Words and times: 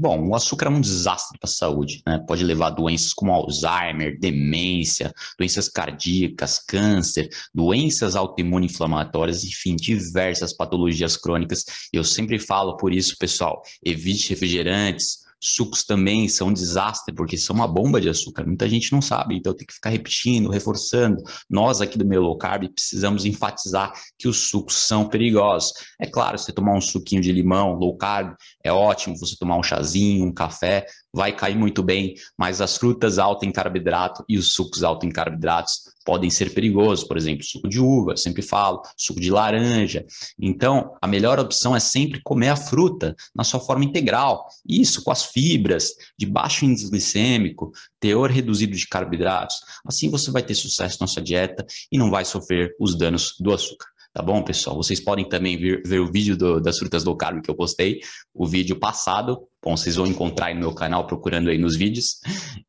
Bom, 0.00 0.28
o 0.28 0.34
açúcar 0.34 0.68
é 0.68 0.70
um 0.70 0.80
desastre 0.80 1.38
para 1.38 1.46
a 1.46 1.52
saúde, 1.52 2.02
né? 2.06 2.18
Pode 2.26 2.42
levar 2.42 2.68
a 2.68 2.70
doenças 2.70 3.12
como 3.12 3.32
Alzheimer, 3.32 4.18
demência, 4.18 5.12
doenças 5.38 5.68
cardíacas, 5.68 6.58
câncer, 6.58 7.28
doenças 7.54 8.16
autoimuno-inflamatórias, 8.16 9.44
enfim, 9.44 9.76
diversas 9.76 10.54
patologias 10.54 11.18
crônicas. 11.18 11.66
Eu 11.92 12.02
sempre 12.02 12.38
falo 12.38 12.78
por 12.78 12.94
isso, 12.94 13.14
pessoal, 13.18 13.60
evite 13.84 14.30
refrigerantes, 14.30 15.18
Sucos 15.40 15.84
também 15.84 16.28
são 16.28 16.48
um 16.48 16.52
desastre, 16.52 17.14
porque 17.14 17.38
são 17.38 17.56
uma 17.56 17.66
bomba 17.66 18.00
de 18.00 18.08
açúcar. 18.08 18.44
Muita 18.46 18.68
gente 18.68 18.92
não 18.92 19.00
sabe, 19.00 19.36
então 19.36 19.54
tem 19.54 19.66
que 19.66 19.72
ficar 19.72 19.90
repetindo, 19.90 20.50
reforçando. 20.50 21.22
Nós 21.48 21.80
aqui 21.80 21.96
do 21.96 22.04
meio 22.04 22.20
low 22.20 22.36
carb 22.36 22.68
precisamos 22.68 23.24
enfatizar 23.24 23.92
que 24.18 24.28
os 24.28 24.48
sucos 24.48 24.76
são 24.76 25.08
perigosos. 25.08 25.72
É 25.98 26.06
claro, 26.06 26.38
você 26.38 26.52
tomar 26.52 26.74
um 26.74 26.80
suquinho 26.80 27.22
de 27.22 27.32
limão, 27.32 27.74
low 27.74 27.96
carb, 27.96 28.34
é 28.62 28.72
ótimo. 28.72 29.16
Você 29.18 29.36
tomar 29.38 29.56
um 29.56 29.62
chazinho, 29.62 30.26
um 30.26 30.32
café, 30.32 30.84
vai 31.12 31.34
cair 31.34 31.56
muito 31.56 31.82
bem, 31.82 32.14
mas 32.38 32.60
as 32.60 32.76
frutas 32.76 33.18
altas 33.18 33.48
em 33.48 33.52
carboidrato 33.52 34.24
e 34.28 34.38
os 34.38 34.52
sucos 34.52 34.82
altos 34.82 35.08
em 35.08 35.12
carboidratos 35.12 35.90
podem 36.04 36.30
ser 36.30 36.54
perigosos, 36.54 37.04
por 37.04 37.16
exemplo, 37.16 37.44
suco 37.44 37.68
de 37.68 37.78
uva, 37.78 38.16
sempre 38.16 38.42
falo, 38.42 38.82
suco 38.96 39.20
de 39.20 39.30
laranja. 39.30 40.04
Então, 40.38 40.96
a 41.00 41.06
melhor 41.06 41.38
opção 41.38 41.76
é 41.76 41.80
sempre 41.80 42.20
comer 42.22 42.48
a 42.48 42.56
fruta 42.56 43.14
na 43.34 43.44
sua 43.44 43.60
forma 43.60 43.84
integral. 43.84 44.46
Isso 44.66 45.02
com 45.02 45.10
as 45.10 45.24
fibras, 45.26 45.92
de 46.18 46.26
baixo 46.26 46.64
índice 46.64 46.90
glicêmico, 46.90 47.72
teor 47.98 48.30
reduzido 48.30 48.76
de 48.76 48.86
carboidratos. 48.86 49.56
Assim 49.84 50.08
você 50.08 50.30
vai 50.30 50.42
ter 50.42 50.54
sucesso 50.54 50.98
na 51.00 51.06
sua 51.06 51.22
dieta 51.22 51.66
e 51.92 51.98
não 51.98 52.10
vai 52.10 52.24
sofrer 52.24 52.74
os 52.80 52.96
danos 52.96 53.34
do 53.38 53.52
açúcar. 53.52 53.86
Tá 54.12 54.22
bom, 54.22 54.42
pessoal? 54.42 54.76
Vocês 54.76 54.98
podem 54.98 55.28
também 55.28 55.56
vir, 55.56 55.82
ver 55.86 56.00
o 56.00 56.10
vídeo 56.10 56.36
do, 56.36 56.60
das 56.60 56.78
frutas 56.78 57.04
low 57.04 57.16
carb 57.16 57.40
que 57.40 57.48
eu 57.48 57.54
postei, 57.54 58.00
o 58.34 58.44
vídeo 58.44 58.76
passado. 58.76 59.46
Bom, 59.62 59.76
vocês 59.76 59.94
vão 59.94 60.06
encontrar 60.06 60.46
aí 60.46 60.54
no 60.54 60.60
meu 60.60 60.74
canal 60.74 61.06
procurando 61.06 61.48
aí 61.48 61.56
nos 61.56 61.76
vídeos. 61.76 62.18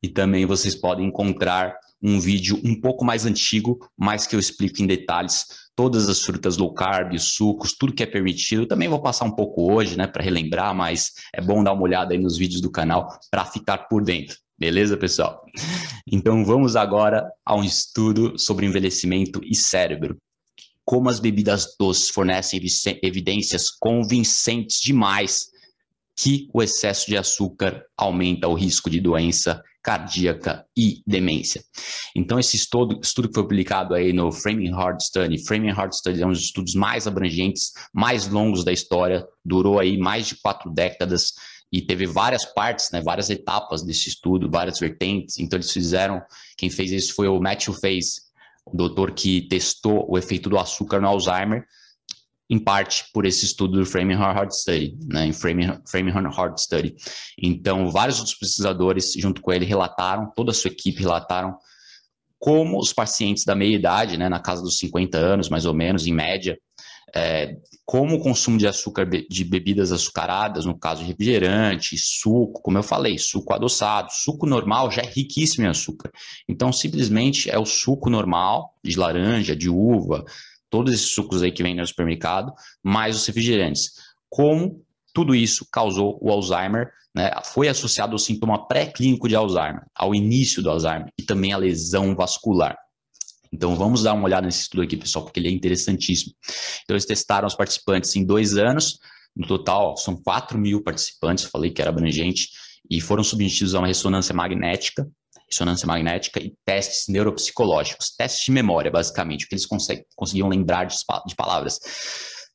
E 0.04 0.08
também 0.08 0.46
vocês 0.46 0.76
podem 0.76 1.08
encontrar 1.08 1.76
um 2.00 2.20
vídeo 2.20 2.62
um 2.64 2.80
pouco 2.80 3.04
mais 3.04 3.26
antigo, 3.26 3.80
mas 3.98 4.28
que 4.28 4.36
eu 4.36 4.40
explico 4.40 4.84
em 4.84 4.88
detalhes 4.88 5.46
todas 5.76 6.08
as 6.10 6.22
frutas 6.22 6.58
low 6.58 6.76
carb, 6.76 7.18
sucos, 7.18 7.74
tudo 7.74 7.94
que 7.94 8.04
é 8.04 8.08
permitido. 8.08 8.68
Também 8.68 8.88
vou 8.88 9.02
passar 9.02 9.26
um 9.26 9.36
pouco 9.36 9.72
hoje, 9.72 9.98
né, 9.98 10.06
para 10.06 10.24
relembrar, 10.24 10.76
mas 10.76 11.12
é 11.34 11.42
bom 11.42 11.64
dar 11.64 11.74
uma 11.74 11.84
olhada 11.84 12.14
aí 12.14 12.20
nos 12.20 12.38
vídeos 12.38 12.62
do 12.62 12.70
canal 12.70 13.08
para 13.32 13.46
ficar 13.46 13.80
por 13.90 14.04
dentro. 14.04 14.38
Beleza, 14.60 14.96
pessoal? 14.96 15.44
Então 16.06 16.46
vamos 16.46 16.76
agora 16.76 17.28
a 17.44 17.56
um 17.56 17.64
estudo 17.64 18.38
sobre 18.38 18.68
envelhecimento 18.68 19.42
e 19.44 19.56
cérebro 19.56 20.18
como 20.92 21.10
as 21.10 21.22
bebidas 21.22 21.74
doces 21.80 22.10
fornecem 22.10 22.62
evidências 23.02 23.70
convincentes 23.70 24.82
demais 24.82 25.46
que 26.18 26.50
o 26.54 26.62
excesso 26.62 27.08
de 27.08 27.16
açúcar 27.16 27.86
aumenta 27.98 28.50
o 28.50 28.54
risco 28.54 28.90
de 28.90 29.00
doença 29.00 29.64
cardíaca 29.82 30.66
e 30.76 31.02
demência. 31.08 31.64
Então, 32.14 32.38
esse 32.38 32.58
estudo, 32.58 33.00
estudo 33.02 33.30
que 33.30 33.36
foi 33.36 33.44
publicado 33.44 33.94
aí 33.94 34.12
no 34.12 34.34
Framing 34.34 34.68
Heart 34.68 35.00
Study, 35.00 35.46
Framing 35.46 35.70
Heart 35.70 35.94
Study 35.94 36.22
é 36.22 36.28
um 36.28 36.34
dos 36.34 36.42
estudos 36.42 36.76
mais 36.76 37.08
abrangentes, 37.08 37.72
mais 37.94 38.28
longos 38.28 38.66
da 38.66 38.74
história, 38.74 39.26
durou 39.46 39.80
aí 39.80 39.98
mais 39.98 40.28
de 40.28 40.36
quatro 40.42 40.70
décadas 40.70 41.32
e 41.72 41.82
teve 41.82 42.06
várias 42.06 42.44
partes, 42.44 42.90
né, 42.92 43.02
várias 43.02 43.30
etapas 43.30 43.82
desse 43.82 44.10
estudo, 44.10 44.52
várias 44.52 44.78
vertentes. 44.78 45.40
Então, 45.40 45.56
eles 45.56 45.72
fizeram, 45.72 46.22
quem 46.58 46.70
fez 46.70 46.92
isso 46.92 47.14
foi 47.16 47.30
o 47.30 47.40
Matthew 47.40 47.76
Fez, 47.76 48.30
doutor 48.74 49.12
que 49.12 49.48
testou 49.48 50.06
o 50.10 50.18
efeito 50.18 50.50
do 50.50 50.58
açúcar 50.58 51.00
no 51.00 51.08
Alzheimer, 51.08 51.66
em 52.50 52.60
parte 52.60 53.06
por 53.14 53.26
esse 53.26 53.46
estudo 53.46 53.80
do 53.80 53.86
Framingham 53.86 54.34
Heart 54.34 54.52
Study, 54.52 54.98
né, 55.08 55.28
em 55.28 55.32
Framingham 55.32 56.32
Heart 56.38 56.58
Study. 56.58 56.96
Então, 57.42 57.90
vários 57.90 58.20
outros 58.20 58.36
pesquisadores, 58.36 59.14
junto 59.14 59.42
com 59.42 59.54
ele, 59.54 59.64
relataram, 59.64 60.30
toda 60.36 60.52
a 60.52 60.54
sua 60.54 60.70
equipe 60.70 61.00
relataram 61.00 61.58
como 62.38 62.78
os 62.80 62.92
pacientes 62.92 63.46
da 63.46 63.56
meia 63.56 63.76
idade, 63.76 64.18
né, 64.18 64.28
na 64.28 64.40
casa 64.40 64.62
dos 64.62 64.78
50 64.80 65.18
anos, 65.18 65.48
mais 65.48 65.66
ou 65.66 65.74
menos, 65.74 66.06
em 66.06 66.14
média, 66.14 66.60
é, 67.16 67.58
como 67.86 68.16
o 68.16 68.20
consumo 68.20 68.58
de 68.58 68.68
açúcar 68.68 69.06
de 69.06 69.44
bebidas 69.44 69.92
açucaradas, 69.92 70.66
no 70.66 70.78
caso 70.78 71.04
refrigerante, 71.04 71.98
suco, 71.98 72.62
como 72.62 72.78
eu 72.78 72.84
falei, 72.84 73.18
suco 73.18 73.54
adoçado, 73.54 74.10
suco 74.12 74.46
normal 74.46 74.90
já 74.90 75.02
é 75.02 75.06
riquíssimo 75.06 75.66
em 75.66 75.70
açúcar. 75.70 76.12
Então, 76.48 76.72
simplesmente 76.72 77.50
é 77.50 77.60
o 77.60 77.66
suco 77.66 78.10
normal 78.10 78.74
de 78.84 78.98
laranja, 78.98 79.56
de 79.56 79.70
uva, 79.70 80.24
todos 80.70 80.94
esses 80.94 81.10
sucos 81.10 81.44
aí 81.44 81.52
que 81.52 81.62
vêm 81.62 81.76
no 81.76 81.86
supermercado, 81.86 82.54
mais 82.82 83.16
os 83.18 83.26
refrigerantes. 83.26 83.92
Como 84.30 84.82
tudo 85.14 85.36
isso 85.36 85.68
causou 85.70 86.18
o 86.22 86.32
Alzheimer, 86.32 86.90
né, 87.14 87.30
foi 87.44 87.68
associado 87.68 88.14
ao 88.14 88.20
sintoma 88.20 88.68
pré-clínico 88.68 89.28
de 89.28 89.36
Alzheimer, 89.36 89.84
ao 89.94 90.16
início 90.16 90.64
do 90.64 90.70
Alzheimer 90.70 91.10
e 91.20 91.24
também 91.24 91.52
à 91.52 91.58
lesão 91.58 92.16
vascular. 92.16 92.78
Então 93.52 93.76
vamos 93.76 94.04
dar 94.04 94.14
uma 94.14 94.24
olhada 94.24 94.46
nesse 94.46 94.62
estudo 94.62 94.84
aqui, 94.84 94.96
pessoal, 94.96 95.26
porque 95.26 95.40
ele 95.40 95.50
é 95.50 95.52
interessantíssimo. 95.52 96.34
Então 96.84 96.96
eles 96.96 97.06
testaram 97.06 97.48
os 97.48 97.56
participantes 97.56 98.16
em 98.16 98.26
dois 98.26 98.56
anos, 98.56 98.98
no 99.36 99.46
total 99.48 99.98
são 99.98 100.16
4 100.16 100.58
mil 100.58 100.82
participantes, 100.84 101.46
falei 101.46 101.72
que 101.72 101.82
era 101.82 101.90
abrangente, 101.90 102.50
e 102.90 103.00
foram 103.00 103.24
submetidos 103.24 103.76
a 103.76 103.80
uma 103.80 103.88
ressonância 103.88 104.34
magnética, 104.34 105.08
ressonância 105.50 105.86
magnética 105.86 106.40
e 106.42 106.54
testes 106.66 107.06
neuropsicológicos, 107.08 108.14
testes 108.18 108.46
de 108.46 108.52
memória, 108.52 108.90
basicamente, 108.90 109.46
o 109.46 109.48
que 109.48 109.56
eles 109.56 109.68
conseguiam 110.16 110.48
lembrar 110.48 110.86
de, 110.86 110.96
de 111.28 111.36
palavras. 111.36 111.80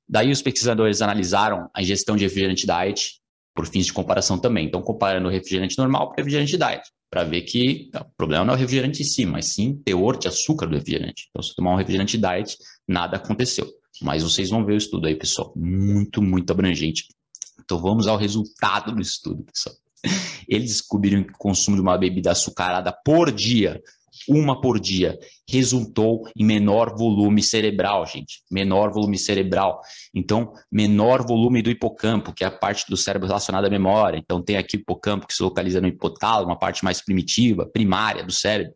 Daí 0.08 0.30
os 0.30 0.40
pesquisadores 0.40 1.02
analisaram 1.02 1.68
a 1.74 1.82
ingestão 1.82 2.16
de 2.16 2.24
refrigerante 2.24 2.66
diet 2.66 3.20
por 3.54 3.66
fins 3.66 3.86
de 3.86 3.92
comparação 3.92 4.38
também. 4.38 4.66
Então, 4.66 4.82
comparando 4.82 5.28
o 5.28 5.30
refrigerante 5.30 5.76
normal 5.78 6.08
com 6.08 6.12
o 6.12 6.16
refrigerante 6.16 6.56
diet 6.56 6.82
para 7.10 7.24
ver 7.24 7.42
que 7.42 7.90
o 7.94 8.16
problema 8.16 8.44
não 8.44 8.54
é 8.54 8.56
o 8.56 8.58
refrigerante 8.58 9.02
em 9.02 9.04
si, 9.04 9.24
mas 9.24 9.46
sim 9.46 9.80
teor 9.84 10.18
de 10.18 10.28
açúcar 10.28 10.66
do 10.66 10.74
refrigerante. 10.74 11.28
Então, 11.30 11.42
se 11.42 11.54
tomar 11.54 11.72
um 11.72 11.76
refrigerante 11.76 12.18
diet, 12.18 12.58
nada 12.86 13.16
aconteceu. 13.16 13.66
Mas 14.02 14.22
vocês 14.22 14.50
vão 14.50 14.64
ver 14.64 14.74
o 14.74 14.78
estudo 14.78 15.06
aí, 15.06 15.14
pessoal. 15.14 15.52
Muito, 15.56 16.20
muito 16.20 16.50
abrangente. 16.50 17.08
Então, 17.64 17.78
vamos 17.80 18.06
ao 18.06 18.16
resultado 18.16 18.92
do 18.92 19.00
estudo, 19.00 19.44
pessoal. 19.44 19.74
Eles 20.48 20.70
descobriram 20.70 21.24
que 21.24 21.32
o 21.32 21.38
consumo 21.38 21.76
de 21.76 21.82
uma 21.82 21.96
bebida 21.96 22.30
açucarada 22.30 22.92
por 22.92 23.32
dia 23.32 23.82
uma 24.28 24.60
por 24.60 24.78
dia, 24.80 25.18
resultou 25.48 26.28
em 26.36 26.44
menor 26.44 26.96
volume 26.96 27.42
cerebral, 27.42 28.06
gente. 28.06 28.42
Menor 28.50 28.92
volume 28.92 29.18
cerebral. 29.18 29.80
Então, 30.14 30.52
menor 30.70 31.26
volume 31.26 31.62
do 31.62 31.70
hipocampo, 31.70 32.32
que 32.32 32.44
é 32.44 32.46
a 32.46 32.50
parte 32.50 32.84
do 32.88 32.96
cérebro 32.96 33.28
relacionada 33.28 33.66
à 33.66 33.70
memória. 33.70 34.18
Então, 34.18 34.42
tem 34.42 34.56
aqui 34.56 34.76
o 34.76 34.80
hipocampo 34.80 35.26
que 35.26 35.34
se 35.34 35.42
localiza 35.42 35.80
no 35.80 35.88
hipotálamo, 35.88 36.50
uma 36.50 36.58
parte 36.58 36.84
mais 36.84 37.00
primitiva, 37.00 37.66
primária 37.66 38.24
do 38.24 38.32
cérebro. 38.32 38.74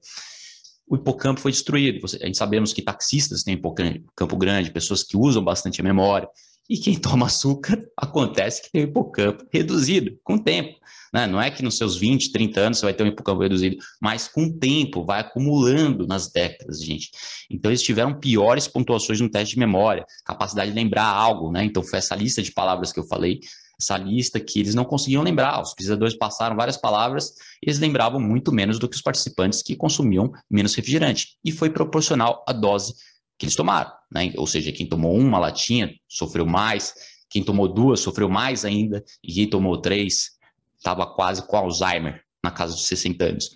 O 0.88 0.96
hipocampo 0.96 1.40
foi 1.40 1.52
destruído. 1.52 2.04
A 2.20 2.26
gente 2.26 2.36
sabemos 2.36 2.72
que 2.72 2.82
taxistas 2.82 3.44
têm 3.44 3.54
hipocampo 3.54 4.36
grande, 4.36 4.72
pessoas 4.72 5.04
que 5.04 5.16
usam 5.16 5.42
bastante 5.42 5.80
a 5.80 5.84
memória. 5.84 6.28
E 6.69 6.78
quem 6.78 6.97
toma 6.97 7.26
açúcar, 7.26 7.84
acontece 7.97 8.62
que 8.62 8.71
tem 8.71 8.84
o 8.84 8.88
hipocampo 8.88 9.44
reduzido 9.53 10.19
com 10.22 10.34
o 10.34 10.43
tempo. 10.43 10.78
Né? 11.12 11.26
Não 11.26 11.41
é 11.41 11.50
que 11.50 11.62
nos 11.62 11.76
seus 11.76 11.97
20, 11.97 12.31
30 12.31 12.60
anos 12.60 12.78
você 12.78 12.87
vai 12.87 12.94
ter 12.94 13.03
um 13.03 13.09
hipocampo 13.09 13.43
reduzido, 13.43 13.76
mas 14.00 14.28
com 14.28 14.44
o 14.44 14.59
tempo, 14.59 15.04
vai 15.04 15.21
acumulando 15.21 16.06
nas 16.06 16.31
décadas, 16.31 16.82
gente. 16.82 17.10
Então, 17.50 17.71
eles 17.71 17.82
tiveram 17.82 18.19
piores 18.19 18.69
pontuações 18.69 19.21
no 19.21 19.28
teste 19.28 19.54
de 19.54 19.59
memória, 19.59 20.04
capacidade 20.25 20.71
de 20.71 20.76
lembrar 20.76 21.06
algo, 21.06 21.50
né? 21.50 21.65
Então, 21.65 21.82
foi 21.82 21.98
essa 21.98 22.15
lista 22.15 22.43
de 22.43 22.53
palavras 22.53 22.92
que 22.92 23.00
eu 23.00 23.04
falei, 23.04 23.41
essa 23.81 23.97
lista 23.97 24.38
que 24.38 24.60
eles 24.60 24.75
não 24.75 24.84
conseguiam 24.84 25.22
lembrar. 25.22 25.60
Os 25.60 25.75
pesquisadores 25.75 26.16
passaram 26.16 26.54
várias 26.54 26.77
palavras 26.77 27.31
e 27.62 27.69
eles 27.69 27.78
lembravam 27.78 28.21
muito 28.21 28.53
menos 28.53 28.78
do 28.78 28.88
que 28.88 28.97
os 28.97 29.03
participantes 29.03 29.62
que 29.62 29.75
consumiam 29.75 30.31
menos 30.50 30.75
refrigerante. 30.75 31.37
E 31.44 31.50
foi 31.50 31.71
proporcional 31.71 32.45
à 32.47 32.53
dose 32.53 32.95
que 33.39 33.47
eles 33.47 33.56
tomaram, 33.56 33.91
né? 34.12 34.33
Ou 34.36 34.47
seja, 34.47 34.72
quem 34.72 34.86
tomou 34.86 35.16
uma 35.16 35.39
latinha 35.39 35.95
sofreu 36.09 36.47
mais, 36.47 36.95
quem 37.28 37.45
tomou 37.45 37.68
duas 37.68 38.01
sofreu 38.01 38.28
mais 38.28 38.65
ainda, 38.65 39.04
e 39.22 39.33
quem 39.33 39.48
tomou 39.48 39.80
três 39.80 40.33
estava 40.77 41.07
quase 41.07 41.47
com 41.47 41.57
Alzheimer 41.57 42.22
na 42.42 42.51
casa 42.51 42.74
dos 42.74 42.86
60 42.86 43.24
anos. 43.24 43.51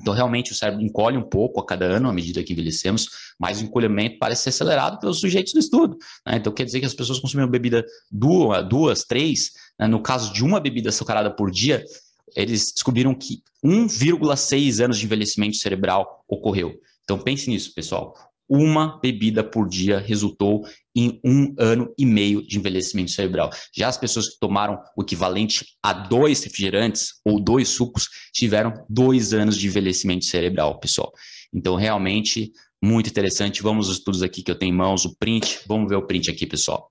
Então, 0.00 0.14
realmente, 0.14 0.52
o 0.52 0.54
cérebro 0.54 0.84
encolhe 0.84 1.16
um 1.16 1.28
pouco 1.28 1.60
a 1.60 1.66
cada 1.66 1.84
ano, 1.84 2.08
à 2.08 2.12
medida 2.12 2.42
que 2.44 2.52
envelhecemos, 2.52 3.08
mas 3.38 3.60
o 3.60 3.64
encolhimento 3.64 4.16
parece 4.18 4.44
ser 4.44 4.50
acelerado 4.50 5.00
pelos 5.00 5.18
sujeitos 5.18 5.52
do 5.52 5.58
estudo. 5.58 5.98
Né? 6.24 6.36
Então, 6.36 6.52
quer 6.52 6.64
dizer 6.64 6.78
que 6.78 6.86
as 6.86 6.94
pessoas 6.94 7.18
consumiam 7.18 7.48
bebida 7.48 7.84
duas, 8.08 8.68
duas 8.68 9.02
três, 9.02 9.50
né? 9.78 9.88
no 9.88 10.00
caso 10.00 10.32
de 10.32 10.44
uma 10.44 10.60
bebida 10.60 10.90
açucarada 10.90 11.34
por 11.34 11.50
dia, 11.50 11.84
eles 12.36 12.70
descobriram 12.72 13.12
que 13.12 13.42
1,6 13.64 14.84
anos 14.84 14.98
de 14.98 15.04
envelhecimento 15.04 15.56
cerebral 15.56 16.24
ocorreu. 16.28 16.74
Então, 17.02 17.18
pense 17.18 17.50
nisso, 17.50 17.74
pessoal 17.74 18.14
uma 18.48 18.98
bebida 19.00 19.44
por 19.44 19.68
dia 19.68 19.98
resultou 19.98 20.66
em 20.96 21.20
um 21.24 21.54
ano 21.58 21.92
e 21.98 22.06
meio 22.06 22.44
de 22.46 22.58
envelhecimento 22.58 23.10
cerebral. 23.10 23.50
Já 23.76 23.88
as 23.88 23.98
pessoas 23.98 24.28
que 24.28 24.38
tomaram 24.40 24.78
o 24.96 25.02
equivalente 25.02 25.64
a 25.82 25.92
dois 25.92 26.42
refrigerantes 26.42 27.14
ou 27.24 27.38
dois 27.38 27.68
sucos 27.68 28.08
tiveram 28.32 28.72
dois 28.88 29.32
anos 29.32 29.56
de 29.56 29.66
envelhecimento 29.66 30.24
cerebral, 30.24 30.80
pessoal. 30.80 31.12
Então, 31.52 31.76
realmente, 31.76 32.52
muito 32.82 33.10
interessante. 33.10 33.62
Vamos 33.62 33.88
aos 33.88 33.98
estudos 33.98 34.22
aqui 34.22 34.42
que 34.42 34.50
eu 34.50 34.58
tenho 34.58 34.72
em 34.72 34.76
mãos, 34.76 35.04
o 35.04 35.16
print. 35.16 35.60
Vamos 35.66 35.88
ver 35.88 35.96
o 35.96 36.06
print 36.06 36.30
aqui, 36.30 36.46
pessoal. 36.46 36.90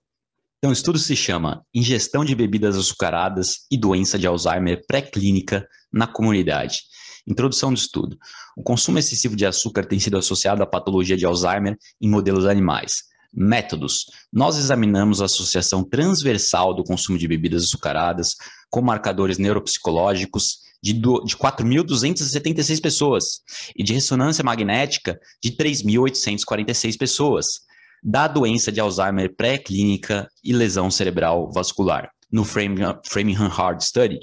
Então, 0.60 0.72
o 0.72 0.74
estudo 0.74 0.98
se 0.98 1.16
chama 1.16 1.64
Ingestão 1.74 2.26
de 2.26 2.36
bebidas 2.36 2.76
açucaradas 2.76 3.68
e 3.72 3.78
doença 3.78 4.18
de 4.18 4.26
Alzheimer 4.26 4.82
pré-clínica 4.88 5.68
na 5.92 6.08
comunidade. 6.08 6.82
Introdução 7.28 7.74
do 7.74 7.78
estudo. 7.78 8.18
O 8.56 8.64
consumo 8.64 8.98
excessivo 8.98 9.36
de 9.36 9.46
açúcar 9.46 9.86
tem 9.86 10.00
sido 10.00 10.18
associado 10.18 10.64
à 10.64 10.66
patologia 10.66 11.18
de 11.18 11.26
Alzheimer 11.26 11.78
em 12.00 12.10
modelos 12.10 12.46
animais. 12.46 13.04
Métodos. 13.34 14.06
Nós 14.32 14.58
examinamos 14.58 15.22
a 15.22 15.26
associação 15.26 15.84
transversal 15.84 16.74
do 16.74 16.84
consumo 16.84 17.18
de 17.18 17.28
bebidas 17.28 17.66
açucaradas 17.66 18.36
com 18.70 18.82
marcadores 18.82 19.38
neuropsicológicos 19.38 20.60
de, 20.82 20.94
de 20.94 21.36
4.276 21.36 22.82
pessoas 22.82 23.42
e 23.76 23.84
de 23.84 23.94
ressonância 23.94 24.44
magnética 24.44 25.20
de 25.44 25.52
3.846 25.52 26.98
pessoas 26.98 27.68
da 28.02 28.28
doença 28.28 28.72
de 28.72 28.80
Alzheimer 28.80 29.36
pré-clínica 29.36 30.30
e 30.44 30.54
lesão 30.54 30.90
cerebral 30.90 31.52
vascular, 31.52 32.10
no 32.32 32.46
Framingham 32.46 33.52
Heart 33.58 33.82
Study, 33.82 34.20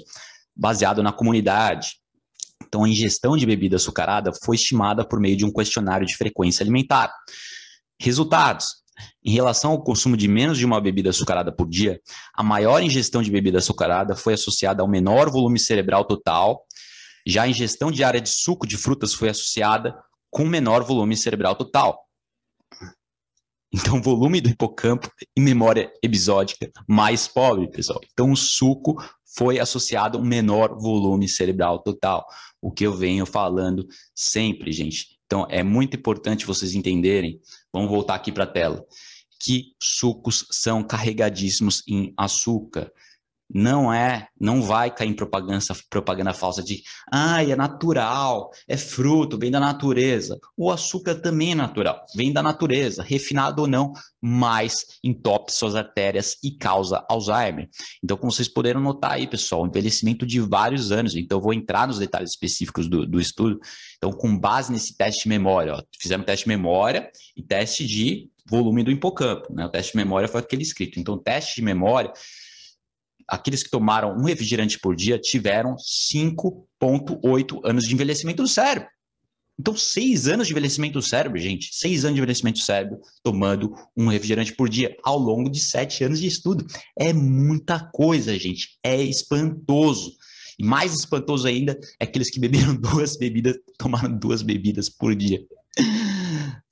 baseado 0.55 1.03
na 1.03 1.11
comunidade. 1.11 1.97
Então, 2.67 2.83
a 2.83 2.89
ingestão 2.89 3.37
de 3.37 3.45
bebida 3.45 3.75
açucarada 3.75 4.31
foi 4.43 4.55
estimada 4.55 5.07
por 5.07 5.19
meio 5.19 5.37
de 5.37 5.45
um 5.45 5.51
questionário 5.51 6.05
de 6.05 6.15
frequência 6.15 6.63
alimentar. 6.63 7.13
Resultados: 7.99 8.83
em 9.23 9.31
relação 9.31 9.71
ao 9.71 9.83
consumo 9.83 10.15
de 10.15 10.27
menos 10.27 10.57
de 10.57 10.65
uma 10.65 10.79
bebida 10.79 11.09
açucarada 11.09 11.51
por 11.51 11.67
dia, 11.67 11.99
a 12.33 12.43
maior 12.43 12.81
ingestão 12.81 13.21
de 13.21 13.31
bebida 13.31 13.57
açucarada 13.57 14.15
foi 14.15 14.33
associada 14.33 14.81
ao 14.81 14.87
menor 14.87 15.29
volume 15.29 15.59
cerebral 15.59 16.05
total, 16.05 16.65
já 17.25 17.43
a 17.43 17.47
ingestão 17.47 17.91
diária 17.91 18.21
de 18.21 18.29
suco 18.29 18.67
de 18.67 18.77
frutas 18.77 19.13
foi 19.13 19.29
associada 19.29 19.95
com 20.29 20.45
menor 20.45 20.83
volume 20.83 21.17
cerebral 21.17 21.55
total. 21.55 21.99
Então, 23.77 24.01
volume 24.01 24.39
do 24.39 24.47
hipocampo 24.47 25.11
e 25.35 25.41
memória 25.41 25.91
episódica 26.01 26.71
mais 26.87 27.27
pobre, 27.27 27.69
pessoal. 27.69 27.99
Então, 28.13 28.31
o 28.31 28.35
suco 28.35 28.95
foi 29.37 29.59
associado 29.59 30.17
a 30.17 30.21
um 30.21 30.23
menor 30.23 30.79
volume 30.79 31.27
cerebral 31.27 31.79
total. 31.79 32.25
O 32.61 32.71
que 32.71 32.87
eu 32.87 32.93
venho 32.93 33.25
falando 33.25 33.85
sempre, 34.15 34.71
gente. 34.71 35.19
Então, 35.25 35.45
é 35.49 35.61
muito 35.61 35.97
importante 35.97 36.45
vocês 36.45 36.73
entenderem. 36.73 37.41
Vamos 37.73 37.89
voltar 37.89 38.15
aqui 38.15 38.31
para 38.31 38.45
a 38.45 38.47
tela. 38.47 38.85
Que 39.43 39.73
sucos 39.77 40.47
são 40.51 40.81
carregadíssimos 40.81 41.83
em 41.85 42.13
açúcar 42.15 42.89
não 43.53 43.93
é, 43.93 44.27
não 44.39 44.61
vai 44.61 44.93
cair 44.93 45.09
em 45.09 45.13
propaganda, 45.13 45.59
propaganda 45.89 46.33
falsa 46.33 46.63
de, 46.63 46.81
ah, 47.11 47.43
é 47.43 47.55
natural, 47.55 48.49
é 48.67 48.75
fruto, 48.75 49.37
vem 49.37 49.51
da 49.51 49.59
natureza. 49.59 50.39
O 50.57 50.71
açúcar 50.71 51.15
também 51.15 51.51
é 51.51 51.55
natural, 51.55 52.03
vem 52.15 52.33
da 52.33 52.41
natureza, 52.41 53.03
refinado 53.03 53.61
ou 53.61 53.67
não, 53.67 53.93
mas 54.21 54.85
entope 55.03 55.53
suas 55.53 55.75
artérias 55.75 56.35
e 56.43 56.51
causa 56.51 57.05
Alzheimer. 57.07 57.69
Então, 58.03 58.17
como 58.17 58.31
vocês 58.31 58.49
puderam 58.49 58.81
notar 58.81 59.11
aí, 59.11 59.27
pessoal, 59.27 59.65
envelhecimento 59.67 60.25
de 60.25 60.39
vários 60.39 60.91
anos. 60.91 61.15
Então, 61.15 61.37
eu 61.37 61.41
vou 61.41 61.53
entrar 61.53 61.87
nos 61.87 61.99
detalhes 61.99 62.31
específicos 62.31 62.87
do, 62.87 63.05
do 63.05 63.19
estudo. 63.19 63.59
Então, 63.97 64.11
com 64.11 64.37
base 64.37 64.71
nesse 64.71 64.97
teste 64.97 65.23
de 65.23 65.29
memória, 65.29 65.75
ó, 65.75 65.83
fizemos 65.99 66.25
teste 66.25 66.45
de 66.45 66.49
memória 66.49 67.09
e 67.37 67.43
teste 67.43 67.85
de 67.85 68.29
volume 68.47 68.83
do 68.83 68.91
hipocampo. 68.91 69.53
Né? 69.53 69.65
O 69.65 69.69
teste 69.69 69.91
de 69.91 69.97
memória 69.97 70.27
foi 70.27 70.39
aquele 70.39 70.63
escrito. 70.63 70.99
Então, 70.99 71.17
teste 71.17 71.55
de 71.55 71.61
memória 71.61 72.11
aqueles 73.27 73.63
que 73.63 73.69
tomaram 73.69 74.15
um 74.15 74.23
refrigerante 74.23 74.79
por 74.79 74.95
dia 74.95 75.19
tiveram 75.19 75.75
5,8 75.75 77.61
anos 77.63 77.85
de 77.85 77.93
envelhecimento 77.93 78.43
do 78.43 78.47
cérebro. 78.47 78.89
Então, 79.57 79.75
seis 79.75 80.27
anos 80.27 80.47
de 80.47 80.53
envelhecimento 80.53 80.93
do 80.93 81.01
cérebro, 81.01 81.39
gente, 81.39 81.69
seis 81.71 82.03
anos 82.03 82.15
de 82.15 82.21
envelhecimento 82.21 82.59
do 82.59 82.63
cérebro 82.63 82.99
tomando 83.23 83.73
um 83.95 84.07
refrigerante 84.07 84.53
por 84.53 84.67
dia 84.67 84.95
ao 85.01 85.17
longo 85.17 85.49
de 85.49 85.59
sete 85.59 86.03
anos 86.03 86.19
de 86.19 86.27
estudo. 86.27 86.65
É 86.99 87.13
muita 87.13 87.79
coisa, 87.79 88.37
gente. 88.37 88.77
É 88.83 89.01
espantoso. 89.01 90.11
E 90.59 90.63
mais 90.63 90.93
espantoso 90.93 91.47
ainda 91.47 91.77
é 91.99 92.03
aqueles 92.03 92.29
que 92.29 92.39
beberam 92.39 92.75
duas 92.79 93.17
bebidas, 93.17 93.55
tomaram 93.77 94.17
duas 94.17 94.41
bebidas 94.41 94.89
por 94.89 95.15
dia. 95.15 95.39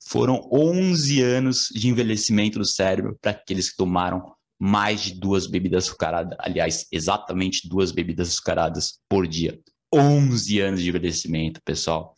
Foram 0.06 0.46
11 0.52 1.22
anos 1.22 1.68
de 1.74 1.88
envelhecimento 1.88 2.58
do 2.58 2.64
cérebro 2.66 3.16
para 3.20 3.30
aqueles 3.32 3.70
que 3.70 3.76
tomaram 3.76 4.34
mais 4.58 5.02
de 5.02 5.14
duas 5.14 5.46
bebidas 5.46 5.84
açucaradas, 5.84 6.36
aliás, 6.40 6.86
exatamente 6.90 7.68
duas 7.68 7.90
bebidas 7.90 8.28
açucaradas 8.28 9.00
por 9.08 9.26
dia. 9.26 9.60
11 9.92 10.60
anos 10.60 10.82
de 10.82 10.88
envelhecimento, 10.88 11.60
pessoal. 11.64 12.14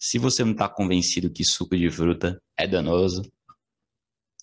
Se 0.00 0.18
você 0.18 0.44
não 0.44 0.52
está 0.52 0.68
convencido 0.68 1.30
que 1.30 1.44
suco 1.44 1.76
de 1.76 1.90
fruta 1.90 2.40
é 2.56 2.66
danoso, 2.66 3.22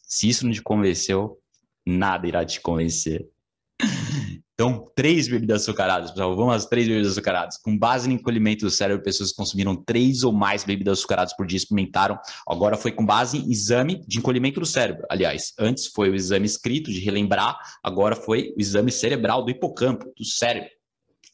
se 0.04 0.30
isso 0.30 0.46
não 0.46 0.54
te 0.54 0.62
convenceu, 0.62 1.40
nada 1.86 2.28
irá 2.28 2.46
te 2.46 2.60
convencer. 2.62 3.28
Então, 4.56 4.90
três 4.96 5.28
bebidas 5.28 5.64
açucaradas, 5.64 6.12
pessoal. 6.12 6.34
Vamos 6.34 6.56
às 6.56 6.66
três 6.66 6.88
bebidas 6.88 7.12
açucaradas. 7.12 7.58
Com 7.58 7.78
base 7.78 8.08
no 8.08 8.14
encolhimento 8.14 8.64
do 8.64 8.72
cérebro, 8.72 9.04
pessoas 9.04 9.34
consumiram 9.34 9.76
três 9.76 10.24
ou 10.24 10.32
mais 10.32 10.64
bebidas 10.64 11.00
açucaradas 11.00 11.36
por 11.36 11.46
dia, 11.46 11.58
experimentaram. 11.58 12.18
Agora 12.48 12.78
foi 12.78 12.94
com 12.94 13.06
base 13.06 13.38
em 13.38 13.52
exame 13.52 14.02
de 14.08 14.18
encolhimento 14.18 14.62
do 14.62 14.66
cérebro. 14.66 15.06
Aliás, 15.10 15.52
antes 15.60 15.88
foi 15.88 16.10
o 16.10 16.16
exame 16.16 16.46
escrito 16.46 16.90
de 16.90 17.02
relembrar, 17.02 17.60
agora 17.84 18.16
foi 18.16 18.54
o 18.58 18.62
exame 18.62 18.94
cerebral 18.94 19.44
do 19.44 19.52
hipocampo, 19.52 20.06
do 20.18 20.24
cérebro. 20.24 20.70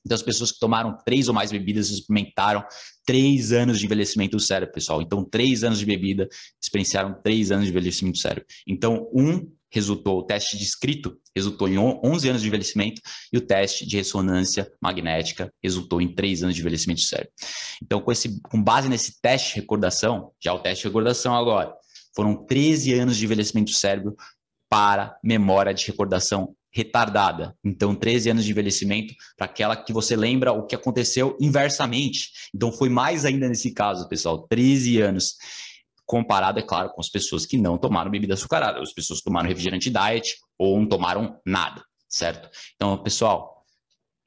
Então, 0.04 0.16
as 0.16 0.24
pessoas 0.24 0.52
que 0.52 0.60
tomaram 0.60 0.98
três 1.06 1.28
ou 1.28 1.34
mais 1.36 1.52
bebidas 1.52 1.92
experimentaram 1.92 2.66
três 3.06 3.52
anos 3.52 3.80
de 3.80 3.86
envelhecimento 3.86 4.36
do 4.36 4.42
cérebro, 4.42 4.74
pessoal. 4.74 5.00
Então, 5.00 5.24
três 5.24 5.64
anos 5.64 5.78
de 5.78 5.86
bebida 5.86 6.28
experienciaram 6.60 7.14
três 7.22 7.52
anos 7.52 7.66
de 7.66 7.72
envelhecimento 7.72 8.18
do 8.18 8.22
cérebro. 8.22 8.46
Então, 8.68 9.08
um 9.14 9.48
resultou, 9.72 10.20
o 10.20 10.24
teste 10.24 10.58
de 10.58 10.64
escrito 10.64 11.18
resultou 11.36 11.68
em 11.68 11.78
11 11.78 12.30
anos 12.30 12.42
de 12.42 12.48
envelhecimento 12.48 13.02
e 13.32 13.38
o 13.38 13.42
teste 13.42 13.86
de 13.86 13.98
ressonância 13.98 14.72
magnética 14.82 15.52
resultou 15.64 16.02
em 16.02 16.14
3 16.14 16.44
anos 16.44 16.56
de 16.56 16.62
envelhecimento 16.62 17.02
do 17.02 17.06
cérebro. 17.06 17.32
Então, 17.82 18.02
com, 18.02 18.12
esse, 18.12 18.42
com 18.42 18.62
base 18.62 18.90
nesse 18.90 19.22
teste 19.22 19.56
de 19.56 19.62
recordação, 19.62 20.32
já 20.40 20.54
o 20.54 20.60
teste 20.60 20.84
de 20.84 20.88
recordação 20.90 21.36
agora, 21.36 21.74
foram 22.16 22.46
13 22.46 22.94
anos 22.94 23.18
de 23.18 23.26
envelhecimento 23.26 23.72
do 23.72 23.76
cérebro 23.76 24.16
para 24.70 25.18
memória 25.24 25.74
de 25.74 25.88
recordação 25.88 26.56
retardada. 26.74 27.56
Então, 27.64 27.94
13 27.94 28.30
anos 28.30 28.46
de 28.46 28.52
envelhecimento 28.52 29.14
para 29.36 29.46
aquela 29.46 29.76
que 29.76 29.92
você 29.92 30.16
lembra 30.16 30.54
o 30.54 30.66
que 30.66 30.76
aconteceu 30.76 31.38
inversamente. 31.40 32.32
Então, 32.56 32.72
foi 32.72 32.90
mais 32.90 33.26
ainda 33.26 33.48
nesse 33.50 33.74
caso, 33.74 34.08
pessoal, 34.08 34.48
13 34.48 35.02
anos 35.02 35.36
comparado, 36.12 36.60
é 36.60 36.62
claro, 36.62 36.90
com 36.90 37.00
as 37.00 37.08
pessoas 37.08 37.46
que 37.46 37.56
não 37.56 37.78
tomaram 37.78 38.12
bebida 38.12 38.34
açucarada, 38.34 38.82
as 38.82 38.92
pessoas 38.92 39.20
que 39.20 39.24
tomaram 39.24 39.48
refrigerante 39.48 39.90
diet 39.90 40.36
ou 40.58 40.78
não 40.78 40.86
tomaram 40.86 41.40
nada, 41.46 41.82
certo? 42.10 42.50
Então, 42.76 43.02
pessoal, 43.02 43.64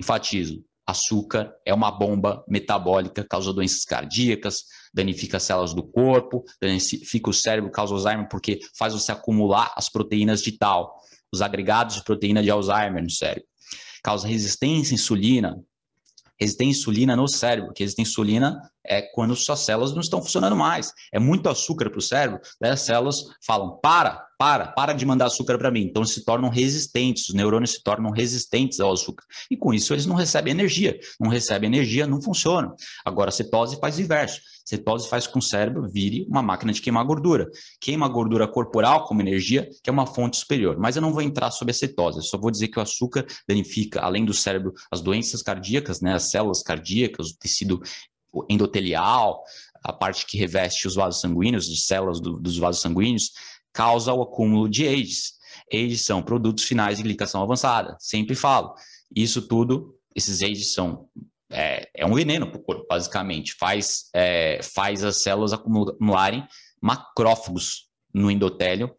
enfatizo, 0.01 0.65
açúcar 0.87 1.53
é 1.63 1.75
uma 1.75 1.91
bomba 1.91 2.43
metabólica, 2.49 3.23
causa 3.29 3.53
doenças 3.53 3.85
cardíacas, 3.85 4.63
danifica 4.95 5.37
as 5.37 5.43
células 5.43 5.75
do 5.75 5.83
corpo, 5.83 6.43
danifica 6.59 7.29
o 7.29 7.35
cérebro, 7.35 7.71
causa 7.71 7.93
Alzheimer, 7.93 8.29
porque 8.31 8.61
faz 8.79 8.95
você 8.95 9.13
acumular 9.13 9.71
as 9.77 9.91
proteínas 9.91 10.41
de 10.41 10.53
tal, 10.53 10.99
os 11.31 11.43
agregados 11.43 11.97
de 11.97 12.05
proteína 12.05 12.43
de 12.43 12.49
Alzheimer 12.49 13.03
no 13.03 13.11
cérebro. 13.11 13.45
Causa 14.03 14.27
resistência 14.27 14.95
à 14.95 14.97
insulina, 14.97 15.63
resistência 16.39 16.81
insulina 16.81 17.17
no 17.17 17.29
cérebro, 17.29 17.69
porque 17.69 17.83
resistência 17.83 18.11
insulina 18.11 18.61
é 18.87 19.01
quando 19.01 19.35
suas 19.35 19.61
células 19.61 19.93
não 19.93 20.01
estão 20.01 20.21
funcionando 20.21 20.57
mais. 20.57 20.93
É 21.13 21.19
muito 21.19 21.49
açúcar 21.49 21.89
para 21.89 21.99
o 21.99 22.03
cérebro, 22.03 22.41
daí 22.61 22.71
as 22.71 22.81
células 22.81 23.25
falam: 23.47 23.79
para, 23.83 24.27
para, 24.39 24.69
para 24.69 24.93
de 24.93 25.07
mandar 25.07 25.27
açúcar 25.27 25.57
para 25.59 25.71
mim. 25.71 25.83
Então 25.83 26.05
se 26.05 26.25
tornam 26.25 26.51
resistentes, 26.51 27.29
os 27.29 27.35
neurônios 27.35 27.73
se 27.73 27.83
tornam 27.83 28.11
resistentes 28.11 28.81
ao 28.81 28.93
açúcar. 28.93 29.25
E 29.51 29.57
com 29.57 29.73
isso 29.73 29.95
eles 29.95 30.07
não 30.07 30.15
recebem 30.15 30.53
energia. 30.53 30.99
Não 31.19 31.31
recebem 31.31 31.69
energia, 31.69 32.07
não 32.07 32.21
funcionam. 32.21 32.75
Agora 33.05 33.31
a 33.31 33.33
cetose 33.33 33.79
faz 33.81 33.97
o 33.97 34.03
inverso. 34.03 34.41
Cetose 34.65 35.09
faz 35.09 35.27
com 35.27 35.35
que 35.35 35.39
o 35.41 35.43
cérebro 35.43 35.87
vire 35.89 36.27
uma 36.29 36.43
máquina 36.43 36.73
de 36.73 36.81
queimar 36.81 37.05
gordura. 37.05 37.51
Queima 37.81 38.09
gordura 38.09 38.49
corporal 38.49 39.05
como 39.05 39.21
energia, 39.21 39.69
que 39.83 39.91
é 39.91 39.93
uma 39.93 40.07
fonte 40.07 40.39
superior. 40.39 40.79
Mas 40.79 40.97
eu 40.97 41.03
não 41.03 41.13
vou 41.13 41.21
entrar 41.21 41.51
sobre 41.51 41.73
a 41.73 41.75
cetose, 41.75 42.19
eu 42.19 42.23
só 42.23 42.39
vou 42.39 42.51
dizer 42.51 42.69
que 42.69 42.79
o 42.79 42.83
açúcar 42.83 43.27
danifica, 43.47 44.01
além 44.01 44.25
do 44.25 44.33
cérebro, 44.33 44.73
as 44.91 45.03
doenças 45.03 45.43
cardíacas, 45.43 46.01
né, 46.01 46.15
as 46.15 46.31
células 46.31 46.63
cardíacas, 46.63 47.31
o 47.31 47.39
tecido 47.39 47.83
endotelial, 48.49 49.43
a 49.83 49.93
parte 49.93 50.25
que 50.27 50.39
reveste 50.39 50.89
os 50.89 50.95
vasos 50.95 51.21
sanguíneos, 51.21 51.71
as 51.71 51.85
células 51.85 52.21
do, 52.21 52.39
dos 52.39 52.57
vasos 52.57 52.81
sanguíneos, 52.81 53.33
causa 53.73 54.13
o 54.15 54.23
acúmulo 54.23 54.69
de 54.69 54.89
AIDS. 54.89 55.35
AIDS 55.73 56.05
são 56.05 56.23
produtos 56.23 56.65
finais 56.65 56.97
de 56.97 57.03
glicação 57.03 57.43
avançada, 57.43 57.97
sempre 58.01 58.35
falo. 58.35 58.75
Isso 59.15 59.43
tudo, 59.43 59.95
esses 60.15 60.43
AIDS 60.43 60.73
são 60.73 61.09
é, 61.55 61.89
é 61.95 62.07
um 62.07 62.15
veneno 62.15 62.51
para 62.51 62.59
o 62.59 62.63
corpo, 62.63 62.87
basicamente. 62.89 63.55
Faz, 63.55 64.11
é, 64.15 64.61
faz 64.63 65.05
as 65.05 65.23
células 65.23 65.53
acumularem 65.53 66.47
macrófagos 66.81 67.89
no 68.13 68.31
endotélio, 68.31 68.95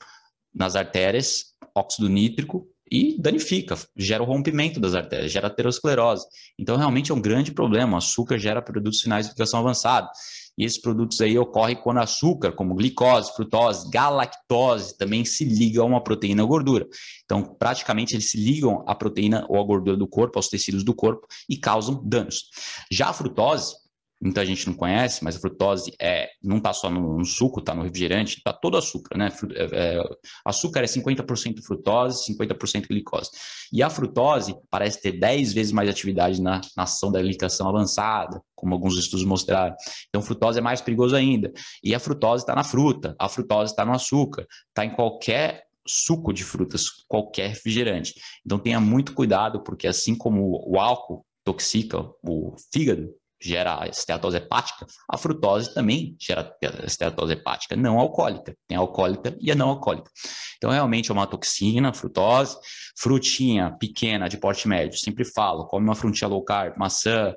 nas 0.53 0.75
artérias, 0.75 1.53
óxido 1.75 2.09
nítrico, 2.09 2.67
e 2.95 3.17
danifica, 3.19 3.77
gera 3.97 4.23
o 4.23 4.25
rompimento 4.25 4.79
das 4.79 4.95
artérias, 4.95 5.29
gera 5.29 5.47
aterosclerose. 5.47 6.25
Então, 6.57 6.77
realmente 6.77 7.11
é 7.11 7.13
um 7.13 7.19
grande 7.19 7.51
problema. 7.51 7.95
O 7.95 7.97
açúcar 7.97 8.37
gera 8.37 8.61
produtos 8.61 9.01
sinais 9.01 9.25
de 9.25 9.31
irrigação 9.31 9.59
avançada. 9.59 10.09
E 10.57 10.63
esses 10.63 10.79
produtos 10.79 11.19
aí 11.19 11.37
ocorrem 11.37 11.75
quando 11.75 11.97
açúcar, 11.97 12.53
como 12.53 12.73
glicose, 12.73 13.33
frutose, 13.35 13.89
galactose, 13.89 14.97
também 14.97 15.25
se 15.25 15.43
ligam 15.43 15.83
a 15.83 15.87
uma 15.87 16.01
proteína 16.01 16.43
ou 16.43 16.47
gordura. 16.47 16.87
Então, 17.25 17.43
praticamente, 17.43 18.15
eles 18.15 18.31
se 18.31 18.37
ligam 18.37 18.81
à 18.87 18.95
proteína 18.95 19.45
ou 19.49 19.59
à 19.59 19.63
gordura 19.65 19.97
do 19.97 20.07
corpo, 20.07 20.39
aos 20.39 20.47
tecidos 20.47 20.85
do 20.85 20.93
corpo 20.93 21.27
e 21.49 21.57
causam 21.57 22.01
danos. 22.01 22.45
Já 22.89 23.09
a 23.09 23.13
frutose, 23.13 23.75
muita 24.21 24.45
gente 24.45 24.67
não 24.67 24.73
conhece, 24.73 25.23
mas 25.23 25.35
a 25.35 25.39
frutose 25.39 25.91
é, 25.99 26.29
não 26.41 26.57
está 26.57 26.73
só 26.73 26.89
no, 26.89 27.17
no, 27.17 27.25
suco, 27.25 27.59
está 27.59 27.75
no 27.75 27.83
refrigerante, 27.83 28.37
está 28.37 28.53
todo 28.53 28.77
açúcar, 28.77 29.17
né? 29.17 29.29
É, 29.53 29.97
é, 29.97 30.03
açúcar 30.45 30.81
é 30.81 30.85
50% 30.85 31.61
frutose, 31.61 32.33
50% 32.33 32.87
glicose. 32.87 33.29
E 33.71 33.83
a 33.83 33.89
frutose 33.89 34.55
parece 34.69 35.01
ter 35.01 35.13
10 35.13 35.53
vezes 35.53 35.71
mais 35.71 35.89
atividade 35.89 36.41
na, 36.41 36.61
na 36.75 36.83
ação 36.83 37.11
da 37.11 37.21
glicação 37.21 37.67
avançada, 37.67 38.41
como 38.55 38.73
alguns 38.73 38.97
estudos 38.97 39.25
mostraram. 39.25 39.75
Então, 40.09 40.21
frutose 40.21 40.59
é 40.59 40.61
mais 40.61 40.81
perigoso 40.81 41.15
ainda. 41.15 41.51
E 41.83 41.93
a 41.93 41.99
frutose 41.99 42.43
está 42.43 42.55
na 42.55 42.63
fruta, 42.63 43.15
a 43.19 43.27
frutose 43.27 43.71
está 43.71 43.85
no 43.85 43.93
açúcar, 43.93 44.47
está 44.69 44.85
em 44.85 44.91
qualquer 44.91 45.65
suco 45.87 46.33
de 46.33 46.43
frutas, 46.43 46.85
qualquer 47.07 47.49
refrigerante. 47.49 48.13
Então, 48.45 48.57
tenha 48.57 48.79
muito 48.79 49.13
cuidado, 49.13 49.61
porque 49.61 49.87
assim 49.87 50.15
como 50.15 50.63
o 50.65 50.79
álcool 50.79 51.25
toxica 51.43 51.99
o 52.23 52.55
fígado, 52.73 53.13
gera 53.41 53.87
esteatose 53.87 54.37
hepática, 54.37 54.85
a 55.09 55.17
frutose 55.17 55.73
também 55.73 56.15
gera 56.19 56.55
esteatose 56.83 57.33
hepática, 57.33 57.75
não 57.75 57.99
alcoólica. 57.99 58.55
Tem 58.67 58.77
a 58.77 58.79
alcoólica 58.79 59.35
e 59.39 59.51
a 59.51 59.55
não 59.55 59.69
alcoólica. 59.69 60.09
Então, 60.57 60.71
realmente 60.71 61.11
é 61.11 61.13
uma 61.13 61.27
toxina, 61.27 61.93
frutose. 61.93 62.57
Frutinha 62.97 63.75
pequena, 63.77 64.29
de 64.29 64.37
porte 64.37 64.67
médio, 64.67 64.97
sempre 64.97 65.25
falo, 65.25 65.67
come 65.67 65.85
uma 65.85 65.95
frutinha 65.95 66.29
low 66.29 66.43
carb, 66.43 66.77
maçã, 66.77 67.35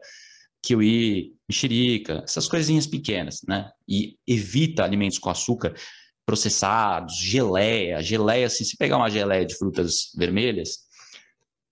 kiwi, 0.63 1.35
mexerica, 1.49 2.23
essas 2.25 2.47
coisinhas 2.49 2.87
pequenas, 2.87 3.41
né? 3.47 3.71
E 3.89 4.17
evita 4.27 4.85
alimentos 4.85 5.19
com 5.19 5.31
açúcar 5.31 5.75
processados, 6.25 7.17
geleia, 7.17 8.03
geleia, 8.03 8.47
assim, 8.47 8.63
se 8.63 8.77
pegar 8.77 8.99
uma 8.99 9.11
geleia 9.11 9.47
de 9.47 9.57
frutas 9.57 10.13
vermelhas, 10.17 10.88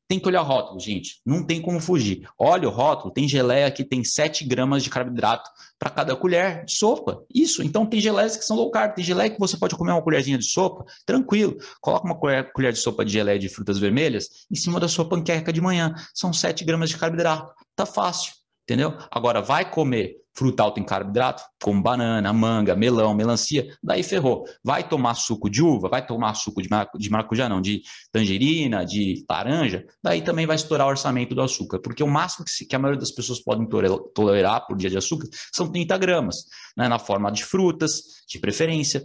tem 0.09 0.21
que 0.21 0.29
olhar 0.29 0.43
o 0.43 0.45
rótulo, 0.45 0.79
gente. 0.79 1.21
Não 1.25 1.45
tem 1.45 1.61
como 1.61 1.81
fugir. 1.81 2.29
Olha 2.39 2.69
o 2.69 2.73
rótulo, 2.73 3.13
tem 3.13 3.29
geleia 3.29 3.71
que 3.71 3.85
tem 3.85 4.05
7 4.05 4.45
gramas 4.45 4.83
de 4.83 4.91
carboidrato 4.91 5.51
para 5.79 5.91
cada 5.91 6.15
colher 6.15 6.65
de 6.65 6.75
sopa. 6.75 7.23
Isso. 7.35 7.63
Então 7.63 7.85
tem 7.85 8.01
geleias 8.01 8.37
que 8.37 8.45
são 8.45 8.57
low 8.57 8.71
carb. 8.71 8.95
Tem 8.95 9.05
geleia 9.05 9.31
que 9.31 9.39
você 9.39 9.57
pode 9.57 9.75
comer 9.75 9.93
uma 9.93 10.03
colherzinha 10.03 10.39
de 10.39 10.45
sopa, 10.45 10.85
tranquilo. 11.05 11.57
Coloca 11.81 12.07
uma 12.07 12.15
colher, 12.15 12.73
de 12.73 12.79
sopa 12.79 13.05
de 13.05 13.13
geleia 13.13 13.39
de 13.39 13.49
frutas 13.49 13.79
vermelhas 13.79 14.47
em 14.51 14.55
cima 14.55 14.79
da 14.79 14.89
sua 14.89 15.09
panqueca 15.09 15.53
de 15.53 15.61
manhã. 15.61 15.95
São 16.15 16.33
7 16.33 16.65
gramas 16.65 16.91
de 16.91 16.97
carboidrato. 16.97 17.53
Tá 17.75 17.85
fácil 17.85 18.33
entendeu? 18.67 18.95
Agora, 19.11 19.41
vai 19.41 19.71
comer 19.71 20.17
fruta 20.37 20.63
alta 20.63 20.79
em 20.79 20.85
carboidrato, 20.85 21.43
como 21.63 21.83
banana, 21.83 22.31
manga, 22.31 22.77
melão, 22.77 23.15
melancia, 23.15 23.67
daí 23.83 24.03
ferrou. 24.03 24.45
Vai 24.63 24.87
tomar 24.87 25.15
suco 25.15 25.49
de 25.49 25.63
uva, 25.63 25.89
vai 25.89 26.07
tomar 26.07 26.35
suco 26.35 26.61
de, 26.61 26.69
de 26.99 27.11
maracujá, 27.11 27.49
não, 27.49 27.61
de 27.61 27.81
tangerina, 28.13 28.85
de 28.85 29.25
laranja, 29.29 29.87
daí 30.03 30.21
também 30.21 30.47
vai 30.47 30.57
estourar 30.57 30.87
o 30.87 30.91
orçamento 30.91 31.35
do 31.35 31.41
açúcar, 31.41 31.79
porque 31.79 32.03
o 32.03 32.07
máximo 32.07 32.45
que, 32.45 32.67
que 32.67 32.77
a 32.77 32.79
maioria 32.79 33.01
das 33.01 33.11
pessoas 33.11 33.41
podem 33.41 33.67
tolerar 34.15 34.67
por 34.67 34.77
dia 34.77 34.91
de 34.91 34.99
açúcar 34.99 35.27
são 35.51 35.73
30 35.73 35.97
gramas, 35.97 36.45
né, 36.77 36.87
na 36.87 36.99
forma 36.99 37.33
de 37.33 37.43
frutas, 37.43 38.03
de 38.29 38.39
preferência, 38.39 39.03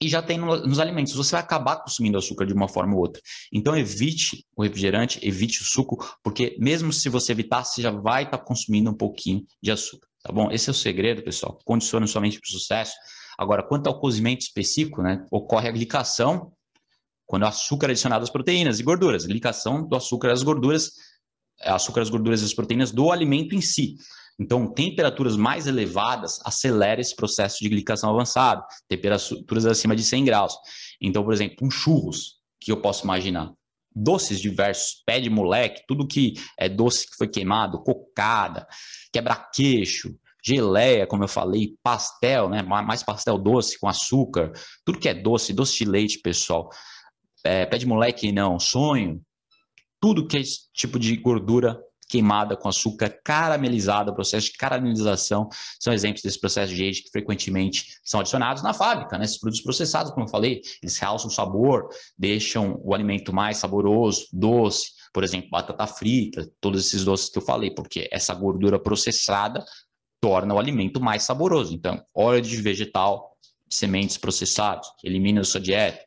e 0.00 0.08
já 0.08 0.22
tem 0.22 0.38
no, 0.38 0.66
nos 0.66 0.78
alimentos. 0.78 1.12
Você 1.14 1.32
vai 1.32 1.40
acabar 1.40 1.76
consumindo 1.76 2.16
açúcar 2.16 2.46
de 2.46 2.54
uma 2.54 2.68
forma 2.68 2.94
ou 2.94 3.00
outra. 3.00 3.20
Então, 3.52 3.76
evite 3.76 4.44
o 4.56 4.62
refrigerante, 4.62 5.18
evite 5.22 5.60
o 5.60 5.64
suco, 5.64 5.96
porque 6.22 6.56
mesmo 6.58 6.92
se 6.92 7.08
você 7.08 7.32
evitar, 7.32 7.64
você 7.64 7.82
já 7.82 7.90
vai 7.90 8.24
estar 8.24 8.38
tá 8.38 8.44
consumindo 8.44 8.90
um 8.90 8.94
pouquinho 8.94 9.44
de 9.62 9.70
açúcar. 9.70 10.08
Tá 10.22 10.32
bom? 10.32 10.50
Esse 10.50 10.70
é 10.70 10.72
o 10.72 10.74
segredo, 10.74 11.22
pessoal. 11.22 11.58
Condicione 11.64 12.06
somente 12.08 12.38
para 12.40 12.48
o 12.48 12.50
sucesso. 12.50 12.94
Agora, 13.38 13.62
quanto 13.62 13.86
ao 13.86 13.98
cozimento 13.98 14.42
específico, 14.42 15.02
né, 15.02 15.24
ocorre 15.30 15.68
a 15.68 15.72
glicação 15.72 16.52
quando 17.26 17.42
o 17.42 17.46
açúcar 17.46 17.86
é 17.86 17.90
adicionado 17.90 18.24
às 18.24 18.30
proteínas 18.30 18.80
e 18.80 18.82
gorduras. 18.82 19.24
Glicação 19.24 19.86
do 19.86 19.96
açúcar 19.96 20.32
às 20.32 20.42
gorduras, 20.42 20.92
açúcar, 21.62 22.02
às 22.02 22.10
gorduras 22.10 22.42
e 22.42 22.44
as 22.44 22.52
proteínas 22.54 22.90
do 22.90 23.10
alimento 23.10 23.54
em 23.54 23.60
si. 23.60 23.96
Então, 24.40 24.66
temperaturas 24.72 25.36
mais 25.36 25.66
elevadas 25.66 26.40
aceleram 26.46 27.02
esse 27.02 27.14
processo 27.14 27.58
de 27.60 27.68
glicação 27.68 28.08
avançado, 28.08 28.64
temperaturas 28.88 29.66
acima 29.66 29.94
de 29.94 30.02
100 30.02 30.24
graus. 30.24 30.54
Então, 30.98 31.22
por 31.22 31.34
exemplo, 31.34 31.58
um 31.60 31.70
churros, 31.70 32.40
que 32.58 32.72
eu 32.72 32.80
posso 32.80 33.04
imaginar, 33.04 33.52
doces 33.94 34.40
diversos, 34.40 35.02
pé 35.04 35.20
de 35.20 35.28
moleque, 35.28 35.84
tudo 35.86 36.06
que 36.06 36.34
é 36.58 36.70
doce 36.70 37.06
que 37.06 37.16
foi 37.16 37.28
queimado, 37.28 37.82
cocada, 37.82 38.66
quebra-queixo, 39.12 40.16
geleia, 40.42 41.06
como 41.06 41.24
eu 41.24 41.28
falei, 41.28 41.74
pastel, 41.82 42.48
né? 42.48 42.62
Mais 42.62 43.02
pastel 43.02 43.36
doce 43.36 43.78
com 43.78 43.88
açúcar, 43.88 44.52
tudo 44.86 44.98
que 44.98 45.08
é 45.08 45.14
doce, 45.14 45.52
doce 45.52 45.76
de 45.76 45.84
leite, 45.84 46.18
pessoal. 46.18 46.70
É, 47.44 47.66
pé 47.66 47.76
de 47.76 47.86
moleque 47.86 48.32
não, 48.32 48.58
sonho, 48.58 49.20
tudo 50.00 50.26
que 50.26 50.38
é 50.38 50.40
esse 50.40 50.70
tipo 50.72 50.98
de 50.98 51.14
gordura 51.16 51.78
queimada 52.10 52.56
com 52.56 52.68
açúcar 52.68 53.08
caramelizado, 53.24 54.10
o 54.10 54.14
processo 54.14 54.50
de 54.50 54.58
caramelização 54.58 55.48
são 55.78 55.92
exemplos 55.92 56.22
desse 56.22 56.40
processo 56.40 56.74
de 56.74 56.88
age 56.88 57.02
que 57.02 57.10
frequentemente 57.10 57.98
são 58.02 58.18
adicionados 58.18 58.62
na 58.62 58.74
fábrica, 58.74 59.16
né? 59.16 59.24
Esses 59.24 59.38
produtos 59.38 59.62
processados, 59.62 60.10
como 60.12 60.26
eu 60.26 60.30
falei, 60.30 60.60
eles 60.82 60.98
realçam 60.98 61.28
o 61.28 61.32
sabor, 61.32 61.88
deixam 62.18 62.80
o 62.82 62.92
alimento 62.92 63.32
mais 63.32 63.58
saboroso, 63.58 64.26
doce, 64.32 64.90
por 65.12 65.22
exemplo, 65.22 65.50
batata 65.50 65.86
frita, 65.86 66.50
todos 66.60 66.84
esses 66.86 67.04
doces 67.04 67.30
que 67.30 67.38
eu 67.38 67.42
falei, 67.42 67.70
porque 67.70 68.08
essa 68.10 68.34
gordura 68.34 68.78
processada 68.78 69.64
torna 70.20 70.54
o 70.54 70.58
alimento 70.58 71.00
mais 71.00 71.22
saboroso. 71.22 71.72
Então, 71.72 72.02
óleo 72.14 72.42
de 72.42 72.56
vegetal, 72.60 73.36
sementes 73.68 74.16
processados, 74.18 74.88
elimina 75.04 75.40
da 75.40 75.46
sua 75.46 75.60
dieta 75.60 76.04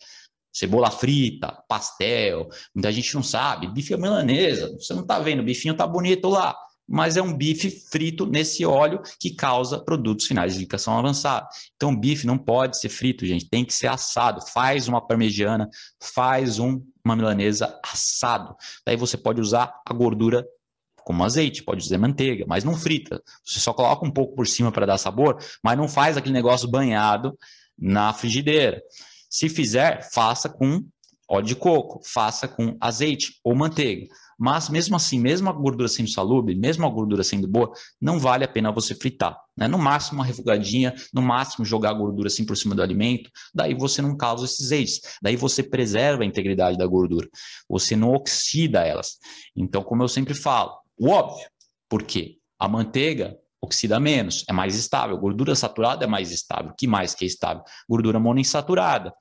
cebola 0.53 0.91
frita, 0.91 1.51
pastel, 1.67 2.47
muita 2.73 2.91
gente 2.91 3.13
não 3.15 3.23
sabe, 3.23 3.67
bife 3.67 3.93
é 3.93 3.97
milanesa, 3.97 4.71
você 4.77 4.93
não 4.93 5.01
está 5.01 5.19
vendo, 5.19 5.39
o 5.39 5.43
bifinho 5.43 5.71
está 5.71 5.87
bonito 5.87 6.29
lá, 6.29 6.55
mas 6.87 7.17
é 7.17 7.21
um 7.21 7.35
bife 7.35 7.69
frito 7.69 8.25
nesse 8.25 8.65
óleo 8.65 9.01
que 9.19 9.33
causa 9.33 9.79
produtos 9.79 10.25
finais 10.27 10.53
de 10.53 10.59
ligação 10.59 10.97
avançada. 10.97 11.47
Então, 11.75 11.91
o 11.91 11.97
bife 11.97 12.27
não 12.27 12.37
pode 12.37 12.79
ser 12.79 12.89
frito, 12.89 13.25
gente, 13.25 13.49
tem 13.49 13.63
que 13.63 13.73
ser 13.73 13.87
assado. 13.87 14.41
Faz 14.53 14.87
uma 14.87 15.05
parmegiana, 15.05 15.69
faz 15.99 16.59
um, 16.59 16.81
uma 17.03 17.15
milanesa 17.15 17.79
assado. 17.83 18.55
Daí 18.85 18.97
você 18.97 19.17
pode 19.17 19.39
usar 19.39 19.73
a 19.85 19.93
gordura 19.93 20.45
como 21.03 21.23
azeite, 21.23 21.63
pode 21.63 21.83
usar 21.83 21.97
manteiga, 21.97 22.45
mas 22.47 22.63
não 22.63 22.75
frita. 22.75 23.21
Você 23.45 23.59
só 23.59 23.73
coloca 23.73 24.05
um 24.05 24.11
pouco 24.11 24.35
por 24.35 24.47
cima 24.47 24.71
para 24.71 24.85
dar 24.85 24.97
sabor, 24.97 25.37
mas 25.63 25.77
não 25.77 25.87
faz 25.87 26.17
aquele 26.17 26.33
negócio 26.33 26.67
banhado 26.67 27.37
na 27.77 28.13
frigideira. 28.13 28.81
Se 29.33 29.49
fizer, 29.49 30.07
faça 30.11 30.47
com 30.47 30.85
óleo 31.27 31.47
de 31.47 31.55
coco, 31.55 31.99
faça 32.05 32.47
com 32.47 32.77
azeite 32.79 33.39
ou 33.43 33.55
manteiga. 33.55 34.05
Mas 34.37 34.69
mesmo 34.69 34.95
assim, 34.95 35.19
mesmo 35.19 35.49
a 35.49 35.51
gordura 35.51 35.87
sendo 35.87 36.11
salubre, 36.11 36.53
mesmo 36.53 36.85
a 36.85 36.89
gordura 36.89 37.23
sendo 37.23 37.47
boa, 37.47 37.71
não 37.99 38.19
vale 38.19 38.43
a 38.43 38.47
pena 38.47 38.71
você 38.71 38.93
fritar. 38.93 39.35
Né? 39.57 39.67
No 39.67 39.79
máximo 39.79 40.19
uma 40.19 40.25
refogadinha, 40.25 40.93
no 41.11 41.23
máximo 41.23 41.65
jogar 41.65 41.89
a 41.89 41.93
gordura 41.93 42.27
assim 42.27 42.45
por 42.45 42.55
cima 42.55 42.75
do 42.75 42.83
alimento, 42.83 43.27
daí 43.51 43.73
você 43.73 44.03
não 44.03 44.15
causa 44.15 44.45
esses 44.45 44.69
eixos, 44.69 44.99
daí 45.19 45.35
você 45.35 45.63
preserva 45.63 46.21
a 46.21 46.27
integridade 46.27 46.77
da 46.77 46.85
gordura, 46.85 47.27
você 47.67 47.95
não 47.95 48.13
oxida 48.13 48.85
elas. 48.85 49.17
Então, 49.55 49.81
como 49.81 50.03
eu 50.03 50.07
sempre 50.07 50.35
falo, 50.35 50.77
o 50.95 51.09
óbvio, 51.09 51.47
por 51.89 52.03
quê? 52.03 52.37
A 52.59 52.67
manteiga 52.67 53.35
oxida 53.63 53.97
menos, 53.97 54.43
é 54.49 54.51
mais 54.51 54.75
estável. 54.75 55.17
Gordura 55.17 55.55
saturada 55.55 56.03
é 56.03 56.07
mais 56.07 56.31
estável. 56.31 56.73
que 56.77 56.85
mais 56.85 57.15
que 57.15 57.23
é 57.23 57.27
estável? 57.27 57.63
Gordura 57.87 58.19
monoinsaturada. 58.19 59.13